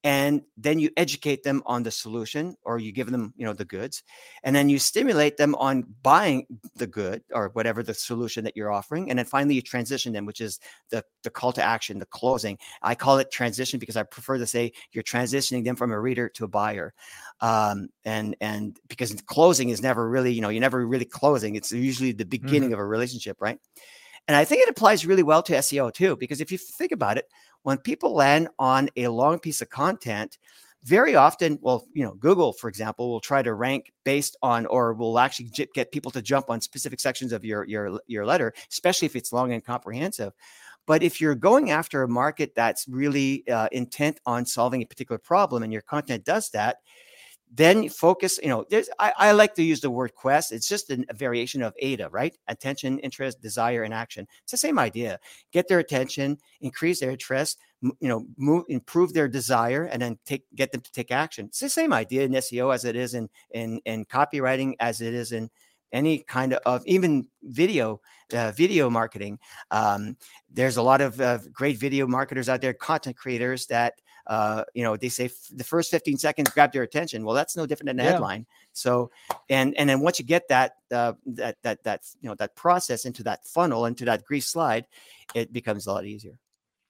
[0.05, 3.65] and then you educate them on the solution or you give them you know the
[3.65, 4.03] goods
[4.43, 8.71] and then you stimulate them on buying the good or whatever the solution that you're
[8.71, 10.59] offering and then finally you transition them which is
[10.91, 12.55] the the call to action the closing.
[12.83, 16.29] I call it transition because i prefer to say you're transitioning them from a reader
[16.29, 16.93] to a buyer
[17.41, 21.55] um, and and because closing is never really you know you're never really closing.
[21.55, 22.73] It's usually the beginning mm-hmm.
[22.73, 23.59] of a relationship right?
[24.27, 27.17] And i think it applies really well to seo too because if you think about
[27.17, 27.25] it
[27.65, 30.38] when people land on a long piece of content,
[30.84, 34.93] very often, well, you know, Google, for example, will try to rank based on, or
[34.93, 39.08] will actually get people to jump on specific sections of your your your letter, especially
[39.08, 40.32] if it's long and comprehensive.
[40.86, 45.17] But if you're going after a market that's really uh, intent on solving a particular
[45.17, 46.78] problem, and your content does that,
[47.55, 48.65] then focus you know
[48.99, 50.51] I, I, like to use the word quest.
[50.51, 52.35] It's just a, a variation of aida right?
[52.47, 54.27] Attention interest desire and action.
[54.43, 55.19] It's the same idea.
[55.51, 60.43] Get their attention increase their interest you know move improve their desire and then take
[60.55, 61.45] get them to take action.
[61.45, 65.13] It's the same idea in seo as it is in in in copywriting as it
[65.13, 65.49] is in
[65.91, 68.01] any kind of even video
[68.33, 69.39] uh, video marketing.
[69.71, 70.17] Um,
[70.51, 73.93] there's a lot of uh, great video marketers out there content creators that
[74.27, 77.23] uh, you know, they say f- the first 15 seconds grab their attention.
[77.23, 78.11] Well, that's no different than a yeah.
[78.11, 78.45] headline.
[78.73, 79.11] So,
[79.49, 83.05] and and then once you get that uh, that that that you know that process
[83.05, 84.88] into that funnel into that grease slide,
[85.33, 86.38] it becomes a lot easier.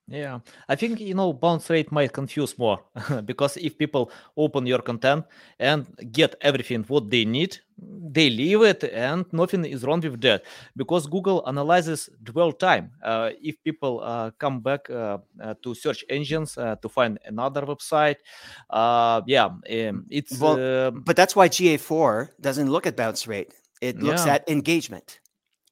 [0.08, 2.80] Yeah, I think you know bounce rate might confuse more
[3.26, 5.26] because if people open your content
[5.60, 10.44] and get everything what they need, they leave it and nothing is wrong with that
[10.76, 12.92] because Google analyzes dwell time.
[13.04, 17.62] Uh, if people uh, come back uh, uh to search engines uh, to find another
[17.64, 18.18] website,
[18.70, 23.54] uh, yeah, um, it's well, but that's why GA4 doesn't look at bounce rate.
[23.82, 24.36] It looks yeah.
[24.36, 25.20] at engagement.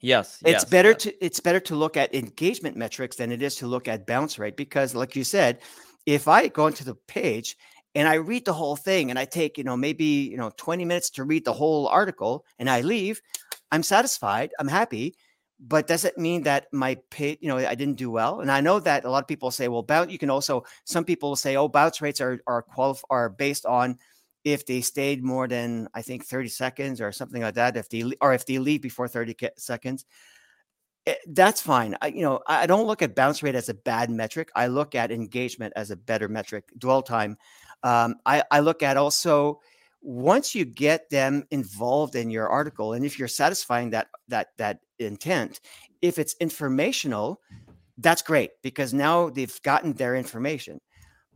[0.01, 1.03] Yes, it's yes, better yes.
[1.03, 4.37] to it's better to look at engagement metrics than it is to look at bounce
[4.37, 5.59] rate because, like you said,
[6.05, 7.57] if I go into the page
[7.95, 10.85] and I read the whole thing and I take you know maybe you know 20
[10.85, 13.21] minutes to read the whole article and I leave,
[13.71, 15.15] I'm satisfied, I'm happy.
[15.65, 18.41] But does it mean that my pay, you know, I didn't do well?
[18.41, 20.11] And I know that a lot of people say, well, bounce.
[20.11, 23.97] You can also some people say, oh, bounce rates are are qualif- are based on
[24.43, 28.03] if they stayed more than I think 30 seconds or something like that, if they
[28.21, 30.05] or if they leave before 30 seconds,
[31.05, 31.95] it, eh, that's fine.
[32.01, 34.49] I, you know, I don't look at bounce rate as a bad metric.
[34.55, 36.65] I look at engagement as a better metric.
[36.77, 37.37] Dwell time.
[37.83, 39.59] Um, I, I look at also
[40.01, 44.79] once you get them involved in your article, and if you're satisfying that that that
[44.99, 45.61] intent,
[46.01, 47.41] if it's informational,
[47.97, 50.79] that's great because now they've gotten their information.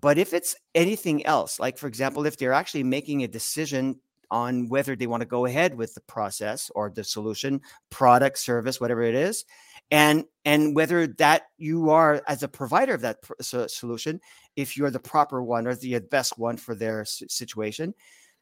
[0.02, 4.68] But if it's anything else, like for example, if they're actually making a decision on
[4.68, 9.02] whether they want to go ahead with the process or the solution, product, service, whatever
[9.02, 9.46] it is,
[9.92, 14.20] and and whether that you are as a provider of that solution,
[14.56, 17.94] if you're the proper one or the best one for their situation,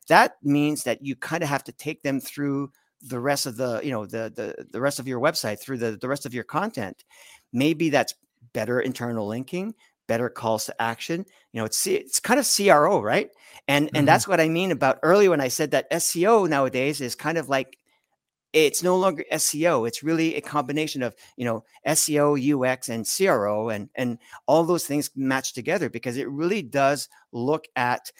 [0.08, 3.82] that means that you kind of have to take them through the rest of the
[3.84, 6.46] you know the the the rest of your website through the the rest of your
[6.46, 7.04] content
[7.52, 8.16] maybe that's
[8.54, 9.76] better internal linking
[10.08, 11.26] better calls to action.
[11.52, 13.30] You know, it's it's kind of CRO, right?
[13.68, 13.98] And mm-hmm.
[13.98, 17.38] and that's what I mean about earlier when I said that SEO nowadays is kind
[17.38, 17.78] of like
[18.56, 19.86] it's no longer SEO.
[19.86, 24.86] It's really a combination of you know SEO, UX, and CRO, and and all those
[24.86, 28.12] things match together because it really does look at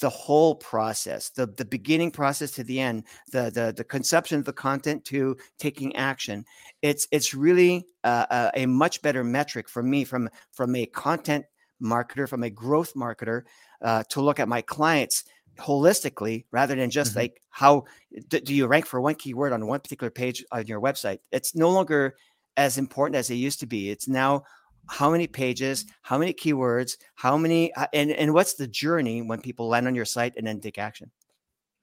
[0.00, 4.44] the whole process the the beginning process to the end the the the conception of
[4.44, 6.44] the content to taking action
[6.82, 11.44] it's it's really a much better metric for me from from a content
[11.82, 13.42] marketer from a growth marketer
[13.82, 15.24] uh, to look at my clients
[15.58, 17.20] holistically rather than just mm-hmm.
[17.20, 17.84] like how
[18.28, 21.54] do, do you rank for one keyword on one particular page on your website it's
[21.54, 22.14] no longer
[22.56, 24.44] as important as it used to be it's now
[24.88, 29.40] how many pages, how many keywords, how many, uh, and, and what's the journey when
[29.40, 31.10] people land on your site and then take action?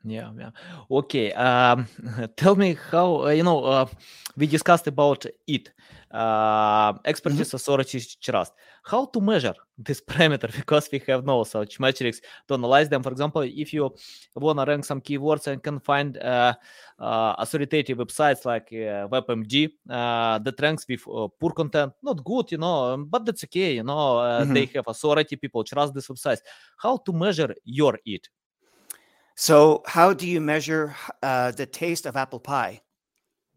[0.05, 0.51] Yeah, yeah.
[0.89, 1.33] Okay.
[1.33, 1.87] Um,
[2.37, 3.87] tell me how, uh, you know, uh,
[4.37, 5.71] we discussed about it,
[6.11, 7.55] uh, expertise, mm-hmm.
[7.55, 8.53] authority, trust.
[8.83, 10.55] How to measure this parameter?
[10.55, 13.01] Because we have no such metrics to analyze them.
[13.01, 13.95] For example, if you
[14.35, 16.53] want to rank some keywords and can find uh,
[16.99, 22.51] uh, authoritative websites like uh, WebMD uh, that ranks with uh, poor content, not good,
[22.51, 23.73] you know, but that's okay.
[23.75, 24.53] You know, uh, mm-hmm.
[24.53, 25.35] they have authority.
[25.35, 26.41] People trust these websites.
[26.77, 28.29] How to measure your it?
[29.35, 32.81] So, how do you measure uh, the taste of apple pie?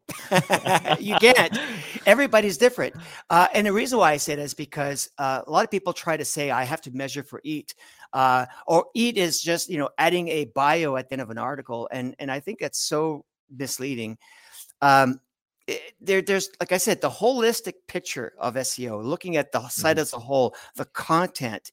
[0.99, 1.59] you can't.
[2.07, 2.95] Everybody's different.
[3.31, 5.93] Uh, and the reason why I say that is because uh, a lot of people
[5.93, 7.75] try to say, I have to measure for EAT.
[8.13, 11.39] Uh, or EAT is just, you know, adding a bio at the end of an
[11.39, 11.89] article.
[11.93, 14.19] And, and I think that's so misleading.
[14.81, 15.21] Um,
[15.67, 19.69] it, eh, there, there's, like I said, the holistic picture of SEO, looking at the
[19.69, 20.03] site mm-hmm.
[20.03, 21.71] as a whole, the content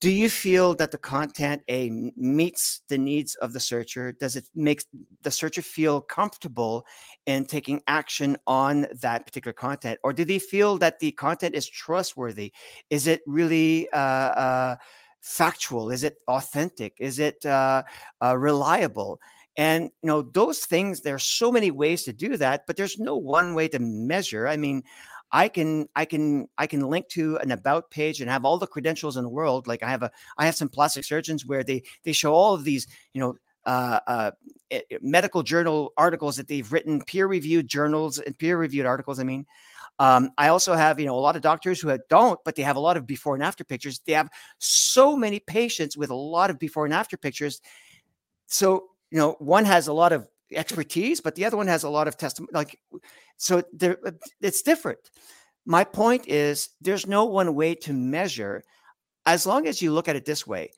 [0.00, 4.12] do you feel that the content a meets the needs of the searcher?
[4.12, 4.84] Does it make
[5.22, 6.86] the searcher feel comfortable
[7.26, 9.98] in taking action on that particular content?
[10.04, 12.52] Or do they feel that the content is trustworthy?
[12.90, 14.76] Is it really uh, uh,
[15.20, 15.90] factual?
[15.90, 16.94] Is it authentic?
[17.00, 17.82] Is it uh,
[18.22, 19.20] uh reliable?
[19.56, 23.16] And you know those things there's so many ways to do that but there's no
[23.16, 24.46] one way to measure.
[24.46, 24.84] I mean
[25.30, 28.66] I can I can I can link to an about page and have all the
[28.66, 29.66] credentials in the world.
[29.66, 32.64] Like I have a I have some plastic surgeons where they they show all of
[32.64, 33.34] these you know
[33.66, 34.30] uh, uh,
[34.70, 39.20] eh, eh, medical journal articles that they've written, peer reviewed journals and peer reviewed articles.
[39.20, 39.44] I mean,
[39.98, 42.76] um, I also have, you know, a lot of doctors who don't, but they have
[42.76, 44.00] a lot of before and after pictures.
[44.06, 47.60] They have so many patients with a lot of before and after pictures.
[48.46, 51.88] So, you know, one has a lot of expertise, but the other one has a
[51.88, 52.50] lot of testimony.
[52.52, 52.80] Like,
[53.36, 53.98] so there,
[54.40, 54.98] it's different.
[55.66, 58.62] My point is, there's no one way to measure.
[59.26, 60.70] As long as you look at it this way,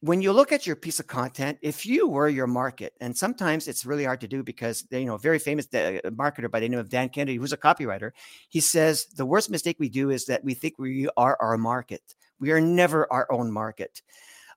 [0.00, 3.66] when you look at your piece of content, if you were your market, and sometimes
[3.66, 6.68] it's really hard to do because you know, a very famous uh, marketer by the
[6.68, 8.12] name of Dan Kennedy, who's a copywriter,
[8.48, 12.02] he says the worst mistake we do is that we think we are our market.
[12.38, 14.02] We are never our own market.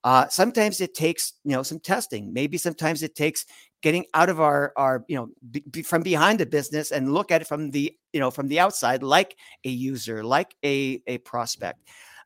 [0.04, 2.32] Uh, sometimes it takes you know some testing.
[2.34, 3.46] Maybe sometimes it takes
[3.82, 7.48] getting out of our our you know from behind the business and look at it
[7.48, 11.80] from the you know from the outside, like a user, like a a prospect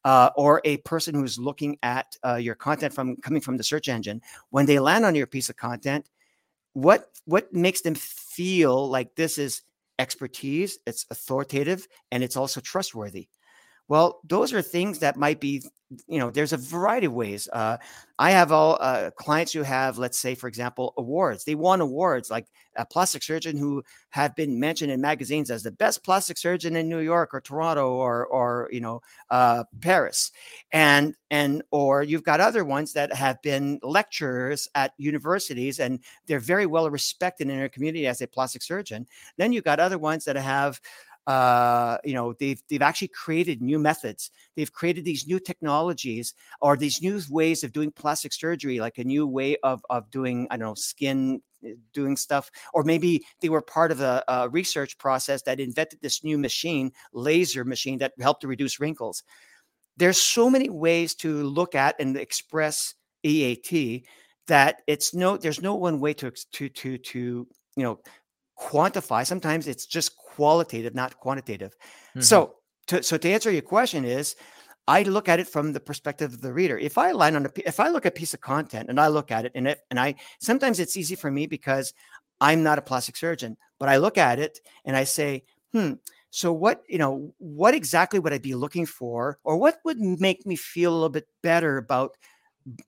[0.05, 3.89] uh, or a person who's looking at uh, your content from coming from the search
[3.89, 6.09] engine, when they land on your piece of content,
[6.73, 9.63] what what makes them feel like this is
[9.97, 13.27] expertise, it's authoritative, and it's also trustworthy?
[13.87, 15.61] Well, those are things that might be,
[16.07, 17.47] you know, there's a variety of ways.
[17.53, 17.77] Uh,
[18.17, 21.43] I have all uh, clients who have, let's say, for example, awards.
[21.43, 25.71] They won awards, like a plastic surgeon who have been mentioned in magazines as the
[25.71, 30.31] best plastic surgeon in New York or Toronto or, or you know, uh, Paris,
[30.71, 36.39] and and or you've got other ones that have been lecturers at universities and they're
[36.39, 39.05] very well respected in their community as a plastic surgeon.
[39.37, 40.79] Then you've got other ones that have
[41.27, 44.31] uh, you know they've they've actually created new methods.
[44.55, 49.03] They've created these new technologies or these new ways of doing plastic surgery like a
[49.03, 52.51] new way of of doing i don't know skin eh, doing stuff.
[52.73, 56.91] Or maybe they were part of a, a research process that invented this new machine
[57.13, 59.23] laser machine that helped to reduce wrinkles.
[59.97, 64.05] There's so many ways to look at and express eat
[64.47, 67.99] that it's no there's no one way to to to to you know
[68.59, 71.75] quantify sometimes it's just qualitative, not quantitative.
[72.09, 72.21] Mm-hmm.
[72.21, 72.55] So,
[72.87, 74.35] to, so to answer your question is,
[74.87, 76.77] I look at it from the perspective of the reader.
[76.77, 79.07] If I line on a, if I look at a piece of content and I
[79.07, 81.93] look at it and it, and I sometimes it's easy for me because
[82.39, 85.43] I'm not a plastic surgeon, but I look at it and I say,
[85.73, 85.93] hmm.
[86.29, 90.45] So what you know, what exactly would I be looking for, or what would make
[90.45, 92.17] me feel a little bit better about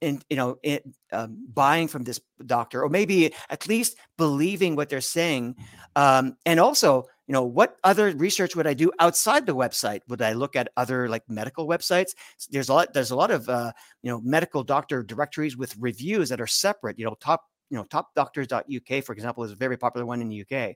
[0.01, 0.80] in you know in,
[1.11, 5.55] um, buying from this doctor or maybe at least believing what they're saying
[5.95, 9.99] um, and also you know what other research would i do outside the website?
[10.07, 12.11] Would i look at other like medical websites?
[12.49, 13.71] There's a lot there's a lot of uh,
[14.01, 17.84] you know medical doctor directories with reviews that are separate you know top you know
[17.84, 20.75] topdoctors.uk for example is a very popular one in the uk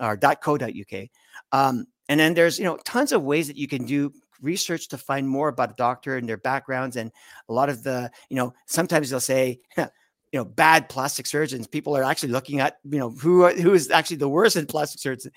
[0.00, 1.08] or .co.uk
[1.52, 4.98] um, and then there's you know tons of ways that you can do research to
[4.98, 7.10] find more about a doctor and their backgrounds and
[7.48, 9.86] a lot of the you know sometimes they'll say you
[10.34, 11.66] know bad plastic surgeons.
[11.66, 15.00] People are actually looking at you know who who is actually the worst in plastic
[15.00, 15.32] surgeons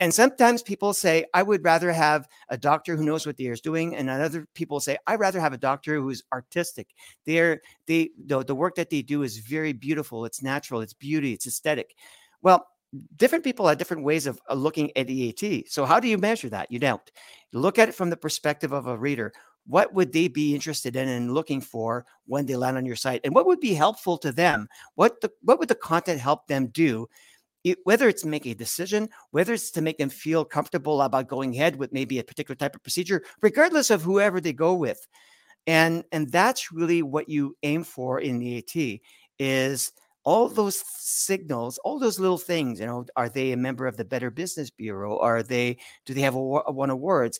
[0.00, 3.96] and sometimes people say i would rather have a doctor who knows what they're doing
[3.96, 6.88] and other people say i'd rather have a doctor who's artistic.
[7.24, 10.24] They're they the, the work that they do is very beautiful.
[10.24, 10.80] It's natural.
[10.80, 11.32] It's beauty.
[11.32, 11.94] It's aesthetic.
[12.42, 12.66] Well
[13.16, 15.66] different people have different ways of, uh, looking at EAT.
[15.68, 16.70] So how do you measure that?
[16.70, 17.10] You don't.
[17.52, 19.32] Look at it from the perspective of a reader.
[19.66, 23.20] What would they be interested in and looking for when they land on your site?
[23.24, 24.68] And what would be helpful to them?
[24.94, 27.08] What the what would the content help them do?
[27.64, 31.52] It, whether it's make a decision, whether it's to make them feel comfortable about going
[31.52, 35.04] ahead with maybe a particular type of procedure, regardless of whoever they go with.
[35.66, 39.02] And and that's really what you aim for in the EAT
[39.40, 39.92] is
[40.26, 44.04] all those signals, all those little things, you know, are they a member of the
[44.04, 45.18] Better Business Bureau?
[45.20, 47.38] Are they, do they have a, won awards?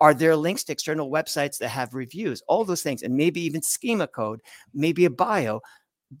[0.00, 2.42] Are there links to external websites that have reviews?
[2.48, 4.40] All those things, and maybe even schema code,
[4.72, 5.60] maybe a bio.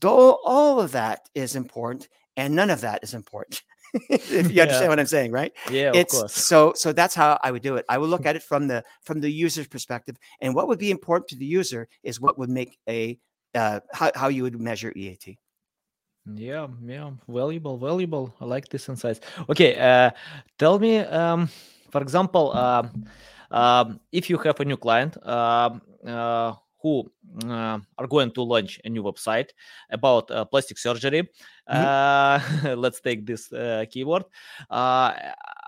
[0.00, 3.62] Though all of that is important, and none of that is important.
[4.10, 4.62] if you yeah.
[4.64, 5.52] understand what I'm saying, right?
[5.70, 6.34] Yeah, it's, of course.
[6.34, 7.86] So, so that's how I would do it.
[7.88, 10.90] I would look at it from the from the user's perspective, and what would be
[10.90, 13.18] important to the user is what would make a
[13.54, 15.38] uh, how, how you would measure EAT.
[16.26, 18.34] Yeah, yeah, valuable, valuable.
[18.40, 19.20] I like this insights.
[19.48, 20.10] Okay, uh,
[20.56, 21.48] tell me, um,
[21.90, 22.86] for example, uh,
[23.50, 25.70] um, if you have a new client uh,
[26.06, 27.10] uh, who
[27.44, 29.50] uh, are going to launch a new website
[29.90, 31.28] about uh, plastic surgery,
[31.68, 32.74] mm-hmm.
[32.80, 34.24] let's take this uh, keyword.
[34.70, 35.12] Uh,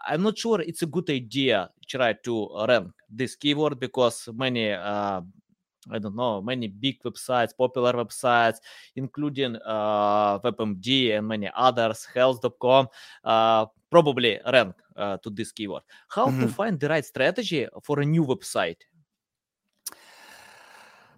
[0.07, 4.70] I'm not sure it's a good idea to try to rank this keyword because many
[4.70, 5.20] uh,
[5.91, 8.57] I don't know, many big websites, popular websites,
[8.97, 12.89] including uh, WebMD and many others, health.com,
[13.24, 15.82] uh, probably rank uh, to this keyword.
[16.09, 16.41] How Mhm.
[16.41, 18.78] to find the right strategy for a new website?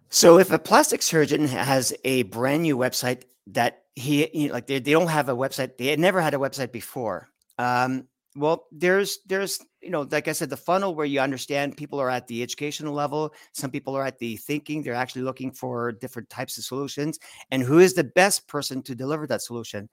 [0.09, 4.67] So if a plastic surgeon has a brand new website that he you know, like
[4.67, 7.29] they, they don't have a website, they had never had a website before.
[7.59, 12.01] Um, well, there's there's you know, like I said, the funnel where you understand people
[12.01, 15.93] are at the educational level, some people are at the thinking, they're actually looking for
[15.93, 17.21] different types of solutions,
[17.53, 19.89] and who is the best person to deliver that solution.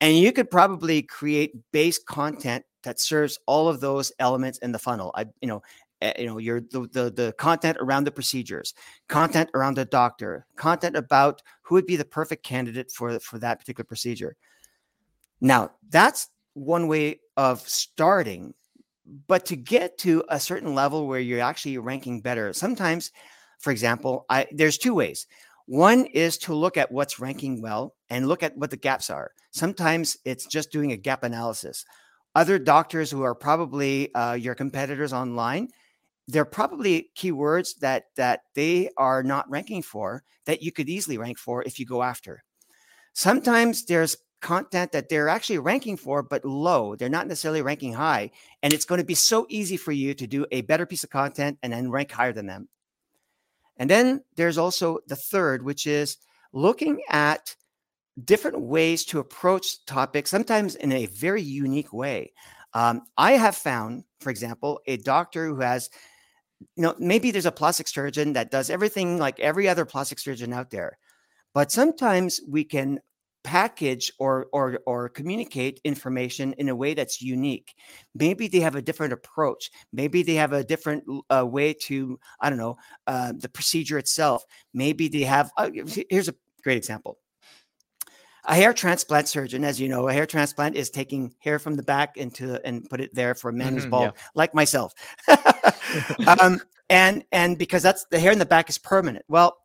[0.00, 4.78] And you could probably create base content that serves all of those elements in the
[4.78, 5.12] funnel.
[5.14, 5.62] I, you know,
[6.02, 8.74] uh, you know your the, the the content around the procedures
[9.08, 13.58] content around the doctor content about who would be the perfect candidate for for that
[13.58, 14.36] particular procedure
[15.40, 18.52] now that's one way of starting
[19.26, 23.12] but to get to a certain level where you're actually ranking better sometimes
[23.58, 25.26] for example i there's two ways.
[25.66, 29.32] One is to look at what's ranking well and look at what the gaps are.
[29.50, 31.84] Sometimes it's just doing a gap analysis.
[32.36, 35.68] Other doctors who are probably uh, your competitors online
[36.28, 41.18] there are probably keywords that that they are not ranking for that you could easily
[41.18, 42.42] rank for if you go after.
[43.12, 44.16] Sometimes there's
[44.46, 46.94] content that they're actually ranking for but low.
[46.94, 48.30] They're not necessarily ranking high
[48.62, 51.10] and it's going to be so easy for you to do a better piece of
[51.10, 52.68] content and then rank higher than them.
[53.76, 56.18] And then there's also the third which is
[56.52, 57.56] looking at
[58.24, 62.32] different ways to approach topics sometimes in a very unique way.
[62.72, 65.90] Um, I have found, for example, a doctor who has
[66.76, 70.52] you know, maybe there's a plastic surgeon that does everything like every other plastic surgeon
[70.52, 70.98] out there.
[71.52, 73.00] But sometimes we can
[73.46, 77.74] package or or or communicate information in a way that's unique.
[78.14, 79.70] Maybe they have a different approach.
[79.92, 82.76] Maybe they have a different uh, way to I don't know
[83.06, 84.44] uh, the procedure itself.
[84.74, 85.50] Maybe they have.
[85.56, 85.70] Uh,
[86.10, 87.18] here's a great example.
[88.48, 91.82] A hair transplant surgeon, as you know, a hair transplant is taking hair from the
[91.82, 94.12] back into and put it there for a man who's Mhm, bald, yeah.
[94.34, 94.92] like myself.
[96.40, 99.24] um, and and because that's the hair in the back is permanent.
[99.28, 99.56] Well,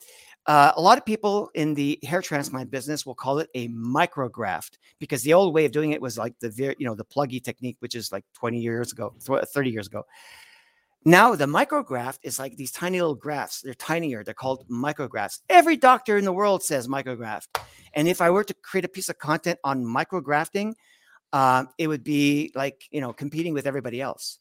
[0.48, 4.78] uh, a lot of people in the hair transplant business will call it a micrograft
[5.00, 7.78] because the old way of doing it was like the you know the pluggy technique,
[7.80, 10.04] which is like 20 years ago, 30 years ago.
[11.06, 13.62] Now the micrograft is like these tiny little grafts.
[13.62, 14.24] They're tinier.
[14.24, 15.42] They're called micrografts.
[15.50, 17.48] Every doctor in the world says micrograft.
[17.94, 20.74] And if I were to create a piece of content on micrografting,
[21.34, 24.40] uh, it would be like you know competing with everybody else.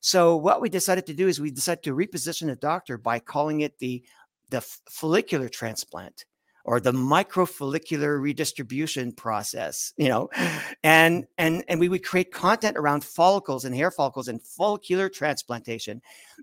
[0.00, 3.60] So what we decided to do is we decided to reposition a doctor by calling
[3.60, 4.02] it the
[4.50, 6.24] the follicular transplant
[6.64, 10.28] or the microfollicular redistribution process you know?
[10.84, 16.00] And and and we would create content around follicles and hair follicles and follicular transplantation.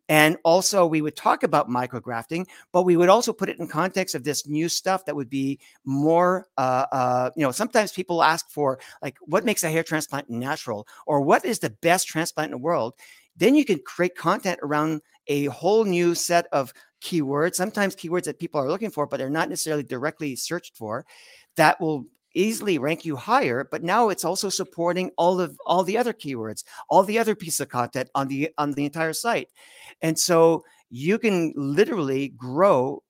[0.09, 4.15] And also we would talk about micrografting but we would also put it in context
[4.15, 8.49] of this new stuff that would be more uh, uh, you know sometimes people ask
[8.49, 12.51] for like what makes a hair transplant natural or what is the best transplant in
[12.51, 12.93] the world?
[13.35, 18.39] Then you can create content around a whole new set of keywords, sometimes keywords that
[18.39, 21.05] people are looking for, but they're not necessarily directly searched for,
[21.55, 23.67] that will easily rank you higher.
[23.69, 27.59] But now it's also supporting all of all the other keywords, all the other pieces
[27.61, 29.49] of content on the on the entire site.
[30.01, 33.03] And so you can literally grow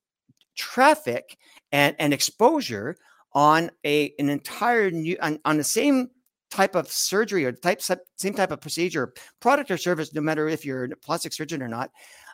[0.56, 1.38] traffic
[1.72, 2.98] and, and exposure
[3.34, 6.10] on a an entire new on, on the same
[6.50, 10.66] type of surgery or type same type of procedure product or service no matter if
[10.66, 11.92] you're a plastic surgeon or not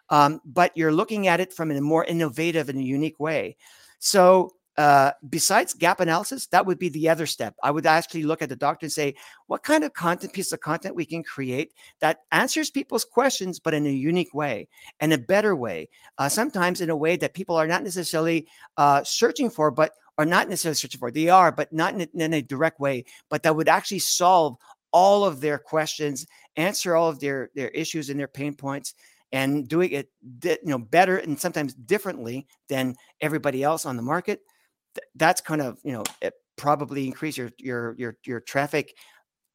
[0.10, 3.58] um, but you're looking at it from a more innovative and a unique way.
[3.99, 7.54] So uh, besides gap analysis that would be the other step.
[7.62, 9.14] I would actually look at the doctor and say
[9.45, 13.76] what kind of content piece of content we can create that answers people's questions but
[13.76, 14.68] in a unique way
[14.99, 15.89] and a better way?
[16.18, 18.47] Uh, sometimes in a way that people are not necessarily
[18.78, 21.12] uh, searching for but are not necessarily searching for.
[21.12, 24.58] They are, but not in, in, a direct way, but that would actually solve
[24.91, 28.93] all of their questions, answer all of their their issues and their pain points,
[29.34, 30.09] and doing it
[30.45, 34.41] you know better and sometimes differently than everybody else on the market.
[34.95, 38.95] Th- that's kind of you know it probably increase your your your your traffic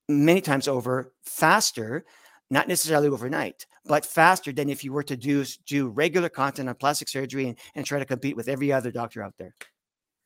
[0.08, 2.04] many times over faster
[2.50, 6.74] not necessarily overnight, but faster than if you were to do do regular content on
[6.76, 9.54] plastic surgery and, and try to compete with every other doctor out there.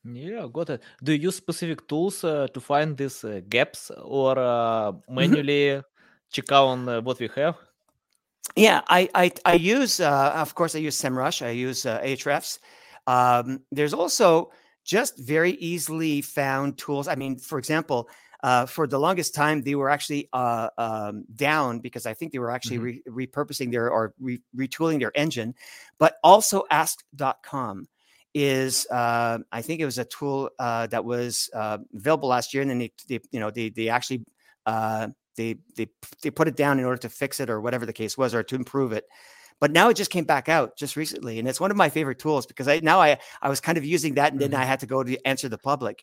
[0.05, 0.83] Yeah, got it.
[1.03, 5.43] Do you use specific tools uh, to find these uh, gaps or uh, Mm-hmm.
[5.43, 5.81] manually
[6.33, 7.57] check out on uh, what we have?
[8.57, 11.45] Yeah, I I, I use uh, of course I use SEMrush.
[11.45, 12.59] I use uh, Ahrefs.
[13.07, 14.51] Um, there's also
[14.85, 17.09] just very easily found tools.
[17.09, 18.09] I mean, for example,
[18.43, 22.39] uh, for the longest time they were actually uh, um, down because I think they
[22.41, 23.03] were actually Mhm.
[23.07, 25.55] re- repurposing their or re- retooling their engine.
[25.99, 27.89] But AlsoAsked.com
[28.35, 32.63] is uh, I think it was a tool uh, that was uh, available last year,
[32.63, 34.25] and then they, they you know they they actually
[34.67, 35.89] uh, they they
[36.23, 38.43] they put it down in order to fix it or whatever the case was or
[38.43, 39.05] to improve it.
[39.61, 42.19] But now it just came back out just recently, and it's one of my favorite
[42.19, 44.61] tools because I now I I was kind of using that, and then mm-hmm.
[44.61, 46.01] I had to go to AnswerThePublic.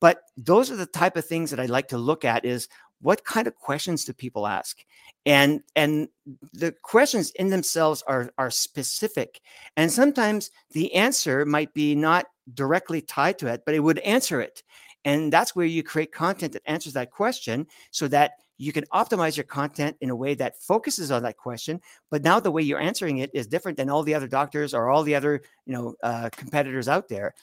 [0.00, 2.68] But those are the type of things that I like to look at is
[3.00, 4.84] what kind of questions do people ask
[5.26, 6.08] and and
[6.52, 9.40] the questions in themselves are are specific
[9.76, 14.40] and sometimes the answer might be not directly tied to it but it would answer
[14.40, 14.62] it
[15.04, 18.32] and that's where you create content that answers that question so that
[18.62, 22.38] you can optimize your content in a way that focuses on that question but now
[22.38, 25.14] the way you're answering it is different than all the other doctors or all the
[25.14, 27.34] other you know uh, competitors out there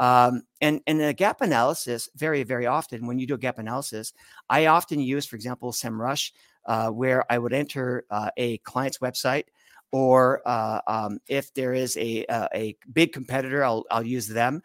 [0.00, 4.12] um, and and a gap analysis, very very often when you do a gap analysis,
[4.48, 6.32] I often use, for example, SEMrush,
[6.66, 9.44] uh, where I would enter uh, a client's website,
[9.90, 14.62] or uh, um, if there is a uh, a big competitor, I'll I'll use them.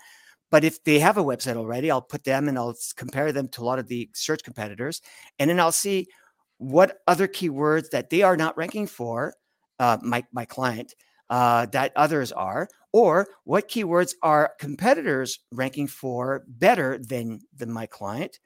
[0.53, 3.63] But if they have a website already, I'll put them and I'll compare them to
[3.63, 5.01] a lot of the search competitors,
[5.39, 6.05] and then I'll see
[6.59, 9.33] what other keywords that they are not ranking for
[9.79, 10.93] uh, my my client
[11.31, 17.87] uh, that others are, or what keywords are competitors ranking for better than, than my
[17.87, 18.37] client,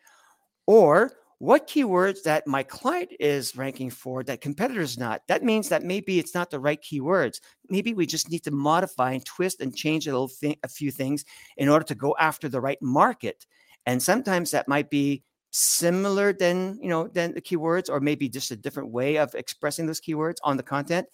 [0.66, 5.22] or what keywords that my client is ranking for that competitors not.
[5.28, 7.40] That means that maybe it's not the right keywords.
[7.70, 10.32] Maybe we just need to modify and twist and change a little
[10.64, 11.26] a few things
[11.58, 13.46] in order to go after the right market.
[13.86, 18.52] And sometimes that might be similar than you know than the keywords, or maybe just
[18.52, 21.08] a different way of expressing those keywords on the content.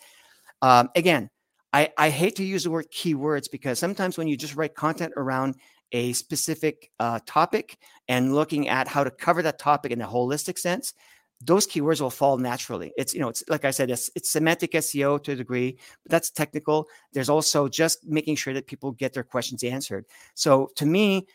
[0.61, 1.29] Um, again,
[1.73, 5.13] I, I hate to use the word keywords because sometimes when you just write content
[5.17, 5.55] around
[5.93, 7.77] a specific uh, topic
[8.07, 10.93] and looking at how to cover that topic in a holistic sense,
[11.45, 12.91] those keywords will fall naturally.
[12.97, 16.11] It's you know, it's like I said, it's it's semantic SEO to a degree, but
[16.11, 16.87] that's technical.
[17.13, 20.05] There's also just making sure that people get their questions answered.
[20.35, 21.27] So to me,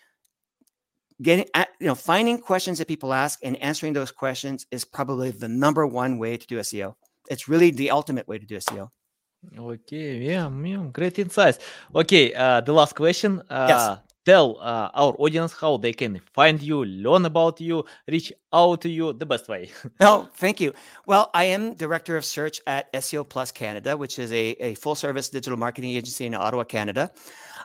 [1.21, 5.31] getting at, you know, finding questions that people ask and answering those questions is probably
[5.31, 6.95] the number one way to do SEO.
[7.31, 8.89] It's really the ultimate way to do SEO.
[9.57, 11.59] Okay, yeah, yeah, great insights.
[11.95, 13.41] Okay, uh, the last question.
[13.49, 13.99] Uh, yes.
[14.29, 18.91] Tell uh, our audience how they can find you, learn about you, reach out to
[18.91, 19.71] you the best way.
[20.03, 20.75] oh, thank you.
[21.07, 24.95] Well, I am director of search at SEO Plus Canada, which is a, a full
[24.95, 27.11] service digital marketing agency in Ottawa, Canada.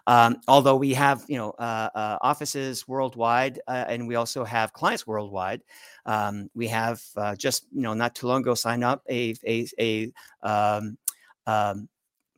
[0.07, 4.72] Um, although we have, you know, uh, uh, offices worldwide, uh, and we also have
[4.72, 5.64] clients worldwide.
[6.05, 9.68] Um, we have uh, just, you know, not too long ago signed up a a,
[9.78, 10.14] a
[10.47, 10.97] um,
[11.45, 11.89] um,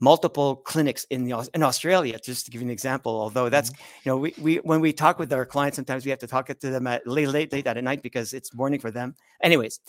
[0.05, 3.13] multiple clinics in the in Australia, just to give you an example.
[3.25, 4.01] Although that's mm-hmm.
[4.03, 6.45] you know we, we when we talk with our clients, sometimes we have to talk
[6.47, 9.15] to them at late late late at night because it's morning for them.
[9.41, 9.79] Anyways.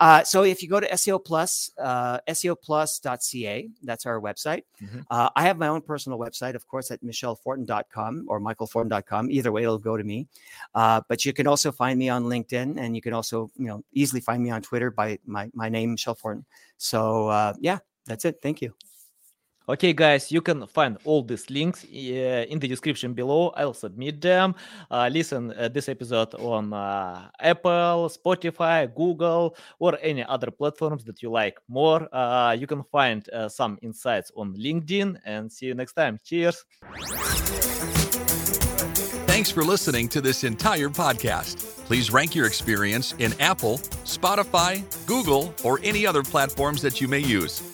[0.00, 4.64] Uh, so if you go to SEO Plus, uh, SEOplus.ca, that's our website.
[4.82, 5.02] Mm-hmm.
[5.08, 9.30] Uh, I have my own personal website, of course, at michelfortin.com or michaelfortin.com.
[9.30, 10.26] Either way, it'll go to me.
[10.74, 13.84] Uh, but you can also find me on LinkedIn, and you can also, you know,
[13.92, 16.44] easily find me on Twitter by my my name, Michel Fortin.
[16.76, 18.40] So uh, yeah, that's it.
[18.42, 18.74] Thank you.
[19.66, 23.48] Okay, guys, you can find all these links uh, in the description below.
[23.56, 24.54] I'll submit them.
[24.90, 31.22] Uh, listen uh, this episode on uh, Apple, Spotify, Google, or any other platforms that
[31.22, 32.14] you like more.
[32.14, 36.20] Uh, you can find uh, some insights on LinkedIn and see you next time.
[36.22, 36.62] Cheers.
[39.26, 41.86] Thanks for listening to this entire podcast.
[41.86, 47.18] Please rank your experience in Apple, Spotify, Google, or any other platforms that you may
[47.18, 47.73] use.